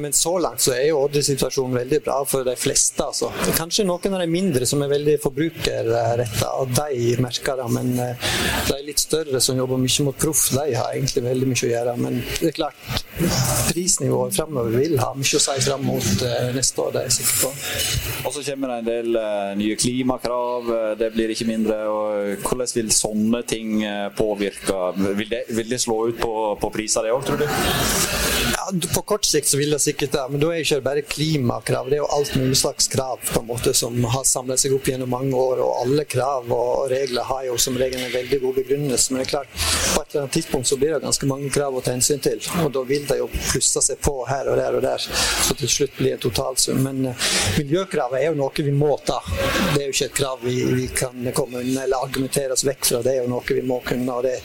Men 0.00 0.12
så 0.12 0.38
langt 0.38 0.60
så 0.60 0.72
er 0.74 0.88
jo 0.88 1.00
Odre-situasjonen 1.04 1.76
veldig 1.78 2.00
bra 2.04 2.16
for 2.26 2.46
de 2.46 2.54
fleste. 2.58 3.04
Altså. 3.04 3.30
Kanskje 3.58 3.86
noen 3.86 4.16
av 4.16 4.24
de 4.24 4.28
mindre 4.30 4.66
som 4.66 4.82
er 4.82 4.90
veldig 4.90 5.16
forbrukerretta, 5.22 6.50
og 6.60 6.72
de 6.74 7.14
merker 7.22 7.60
det. 7.60 7.68
Men 7.74 7.92
eh, 8.02 8.30
de 8.70 8.80
litt 8.86 9.02
større 9.02 9.40
som 9.44 9.58
jobber 9.58 9.80
mye 9.80 10.06
mot 10.06 10.18
proff, 10.18 10.48
de 10.56 10.74
har 10.74 10.94
egentlig 10.94 11.24
veldig 11.26 11.50
mye 11.50 11.66
å 11.68 11.70
gjøre. 11.70 11.96
Men 12.00 12.20
det 12.24 12.50
er 12.50 12.56
klart, 12.58 13.04
prisnivået 13.70 14.36
fremover 14.36 14.74
vil 14.80 14.98
ha 15.02 15.12
mye 15.18 15.38
å 15.38 15.44
si 15.46 15.56
fram 15.68 15.86
mot 15.86 16.26
eh, 16.26 16.50
neste 16.56 16.84
år, 16.84 16.94
det 16.94 17.02
er 17.02 17.10
jeg 17.10 17.16
sikker 17.20 17.40
på. 17.44 17.52
Og 18.24 18.34
så 18.34 18.46
kommer 18.48 18.72
det 18.72 18.78
en 18.80 18.88
del 18.88 19.18
uh, 19.20 19.52
nye 19.58 19.76
klimakrav, 19.78 20.70
det 20.98 21.10
blir 21.14 21.32
ikke 21.34 21.48
mindre. 21.48 21.78
og 21.92 22.44
Hvordan 22.48 22.74
vil 22.74 22.90
sånne 22.94 23.42
ting 23.48 23.84
påvirke? 24.16 24.80
Vil 25.20 25.30
det, 25.30 25.44
vil 25.54 25.70
det 25.70 25.80
slå 25.82 26.00
ut 26.10 26.20
på, 26.20 26.34
på 26.60 26.72
priser, 26.74 27.06
det 27.06 27.14
òg, 27.14 27.24
tror 27.28 27.44
du? 27.44 28.43
På 28.94 29.02
kort 29.02 29.24
sikt 29.24 29.48
så 29.48 29.56
vil 29.56 29.70
det 29.70 29.78
sikkert 29.78 30.12
det, 30.12 30.22
men 30.30 30.40
da 30.40 30.48
er 30.48 30.58
det 30.58 30.64
ikke 30.64 30.80
bare 30.84 31.02
klimakrav. 31.04 31.88
Det 31.90 31.98
er 31.98 32.02
jo 32.02 32.10
alt 32.16 32.34
mulig 32.38 32.56
slags 32.56 32.88
krav 32.88 33.20
på 33.26 33.40
en 33.40 33.48
måte 33.48 33.74
som 33.76 33.96
har 34.14 34.24
samlet 34.28 34.62
seg 34.62 34.74
opp 34.76 34.88
gjennom 34.88 35.10
mange 35.10 35.36
år. 35.36 35.60
Og 35.64 35.82
alle 35.82 36.04
krav 36.08 36.48
og 36.54 36.88
regler 36.92 37.26
har 37.28 37.44
jo 37.48 37.58
som 37.60 37.76
regel 37.80 38.00
en 38.00 38.14
veldig 38.14 38.40
god 38.42 38.60
begrunnelse. 38.60 39.12
Men 39.12 39.20
det 39.20 39.26
er 39.26 39.32
klart, 39.34 39.58
på 39.58 40.02
et 40.02 40.08
eller 40.10 40.22
annet 40.22 40.36
tidspunkt 40.38 40.70
så 40.70 40.78
blir 40.80 40.94
det 40.94 41.02
ganske 41.04 41.28
mange 41.28 41.50
krav 41.54 41.76
å 41.76 41.82
ta 41.84 41.94
hensyn 41.94 42.22
til. 42.24 42.40
Og 42.64 42.70
da 42.76 42.84
vil 42.88 43.06
det 43.10 43.18
jo 43.20 43.28
plusse 43.34 43.84
seg 43.88 44.00
på 44.04 44.16
her 44.30 44.50
og 44.52 44.58
der 44.60 44.78
og 44.78 44.86
der, 44.86 45.08
så 45.48 45.58
til 45.58 45.72
slutt 45.76 45.98
blir 45.98 46.16
en 46.16 46.24
totalsum. 46.24 46.80
Men 46.86 47.10
eh, 47.10 47.28
miljøkravet 47.58 48.20
er 48.20 48.30
jo 48.30 48.38
noe 48.40 48.68
vi 48.70 48.74
må 48.74 48.94
ta. 49.04 49.20
Det 49.74 49.82
er 49.82 49.88
jo 49.88 49.96
ikke 49.96 50.10
et 50.10 50.18
krav 50.22 50.46
vi, 50.46 50.56
vi 50.78 50.88
kan 50.94 51.32
komme 51.36 51.60
unna 51.60 51.84
eller 51.84 52.08
argumentere 52.08 52.56
oss 52.56 52.66
vekk 52.66 52.90
fra. 52.92 53.04
Det 53.04 53.16
er 53.16 53.22
jo 53.24 53.30
noe 53.34 53.44
vi 53.50 53.66
må 53.66 53.82
kunne. 53.84 54.12
og 54.14 54.24
det 54.24 54.38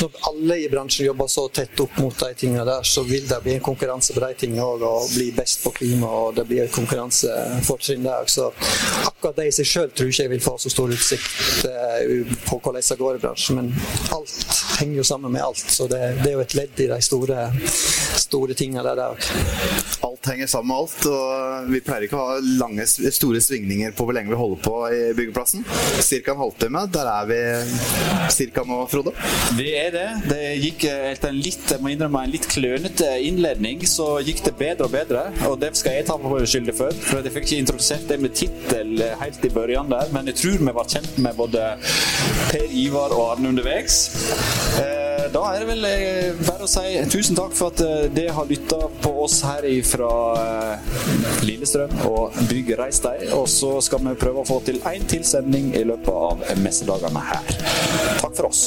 når 0.00 0.10
alle 0.28 0.56
i 0.56 0.68
bransjen 0.72 1.06
jobber 1.06 1.26
så 1.28 1.42
tett 1.52 1.80
opp 1.80 1.98
mot 2.00 2.14
de 2.22 2.34
tingene 2.38 2.64
der, 2.64 2.84
så 2.88 3.02
vil 3.04 3.26
det 3.28 3.39
bli 3.44 3.54
en 3.56 3.64
konkurranse 3.64 4.14
på 4.16 4.22
de 4.22 4.30
tingene 4.42 4.64
òg, 4.64 4.84
og 4.86 5.10
bli 5.14 5.30
best 5.36 5.64
på 5.64 5.72
klima. 5.76 6.06
og 6.06 6.34
Det 6.36 6.46
blir 6.48 6.64
et 6.64 6.74
konkurransefortrinn 6.74 8.06
der. 8.06 8.26
Så 8.26 8.50
akkurat 9.06 9.36
det 9.36 9.48
i 9.50 9.54
seg 9.60 9.70
sjøl 9.70 9.90
tror 9.90 10.12
ikke 10.12 10.26
jeg 10.26 10.34
vil 10.34 10.44
få 10.44 10.56
så 10.60 10.72
stor 10.72 10.94
utsikt 10.94 11.66
eh, 11.68 12.36
på 12.46 12.60
hvordan 12.60 12.82
det 12.88 12.98
går 12.98 13.18
i 13.18 13.22
bransjen, 13.24 13.60
men 13.60 13.72
alt 14.16 14.60
henger 14.80 14.96
jo 14.96 15.04
sammen 15.04 15.32
med 15.32 15.44
alt. 15.44 15.64
Så 15.70 15.88
det, 15.90 16.00
det 16.22 16.32
er 16.32 16.38
jo 16.38 16.44
et 16.46 16.56
ledd 16.58 16.84
i 16.84 16.88
de 16.90 17.00
store, 17.04 17.50
store 18.26 18.56
tingene 18.58 18.84
der 18.86 19.04
òg. 19.10 19.30
Alt 20.20 20.32
henger 20.32 20.46
sammen 20.46 20.68
med 20.68 20.76
alt, 20.76 21.04
og 21.08 21.68
vi 21.72 21.78
pleier 21.80 22.04
ikke 22.04 22.18
å 22.18 22.24
ha 22.28 22.40
lange, 22.60 22.84
store 22.84 23.40
svingninger 23.40 23.94
på 23.96 24.04
hvor 24.04 24.12
lenge 24.12 24.28
vi 24.28 24.36
holder 24.36 24.58
på 24.66 24.74
i 24.92 24.98
byggeplassen. 25.16 25.64
Ca. 25.64 26.18
en 26.34 26.42
halvtime. 26.42 26.82
Der 26.92 27.08
er 27.08 27.30
vi 27.30 28.50
ca. 28.52 28.66
nå, 28.68 28.82
Frode. 28.92 29.14
Vi 29.56 29.70
er 29.80 29.88
det. 29.94 30.04
Det 30.28 30.42
gikk 30.60 30.84
etter 30.90 31.32
en 31.32 31.40
litt, 31.40 31.64
jeg 31.72 31.80
må 31.80 31.94
innrømme, 31.94 32.26
en 32.26 32.34
litt 32.36 32.50
klønete 32.52 33.08
innledning, 33.30 33.80
så 33.88 34.10
gikk 34.20 34.44
det 34.44 34.54
bedre 34.60 34.90
og 34.90 34.92
bedre. 34.98 35.24
Og 35.48 35.56
det 35.64 35.72
skal 35.80 35.96
jeg 35.96 36.10
ta 36.10 36.20
på 36.20 36.44
skylda 36.44 36.76
for, 36.76 37.02
for 37.08 37.24
jeg 37.24 37.38
fikk 37.38 37.48
ikke 37.48 37.64
introdusert 37.64 38.08
det 38.12 38.20
med 38.20 38.36
tittel 38.36 39.00
helt 39.24 39.48
i 39.48 39.54
børjan 39.56 39.88
der. 39.88 40.12
Men 40.12 40.28
jeg 40.28 40.42
tror 40.42 40.60
vi 40.66 40.80
var 40.82 40.96
kjent 40.98 41.16
med 41.16 41.40
både 41.40 41.70
Per 42.52 42.80
Ivar 42.84 43.16
og 43.16 43.38
Arne 43.38 43.54
underveis. 43.54 44.02
Eh, 44.84 44.99
da 45.30 45.42
er 45.54 45.62
det 45.62 45.68
vel 45.68 45.86
eh, 45.86 46.40
bare 46.42 46.66
å 46.66 46.70
si 46.70 46.96
tusen 47.12 47.38
takk 47.38 47.54
for 47.56 47.70
at 47.70 47.82
eh, 47.84 48.08
dere 48.14 48.34
har 48.34 48.48
lytta 48.50 48.80
på 49.02 49.12
oss 49.24 49.40
her 49.46 49.66
fra 49.86 50.10
Lillestrøm 51.46 51.94
og 52.10 52.36
Bygg 52.50 52.74
Reis 52.80 53.00
deg. 53.04 53.28
Og 53.36 53.46
så 53.50 53.76
skal 53.84 54.02
vi 54.08 54.16
prøve 54.18 54.42
å 54.42 54.48
få 54.48 54.60
til 54.66 54.80
én 54.90 55.06
tilsending 55.10 55.72
i 55.78 55.84
løpet 55.86 56.10
av 56.10 56.44
messedagene 56.64 57.24
her. 57.30 57.56
Takk 58.20 58.34
for 58.34 58.50
oss. 58.50 58.66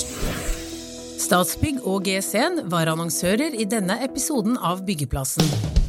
Statsbygg 1.24 1.86
og 1.88 2.04
GCN 2.08 2.66
var 2.72 2.92
annonsører 2.92 3.56
i 3.56 3.68
denne 3.70 4.00
episoden 4.06 4.60
av 4.60 4.84
Byggeplassen. 4.88 5.83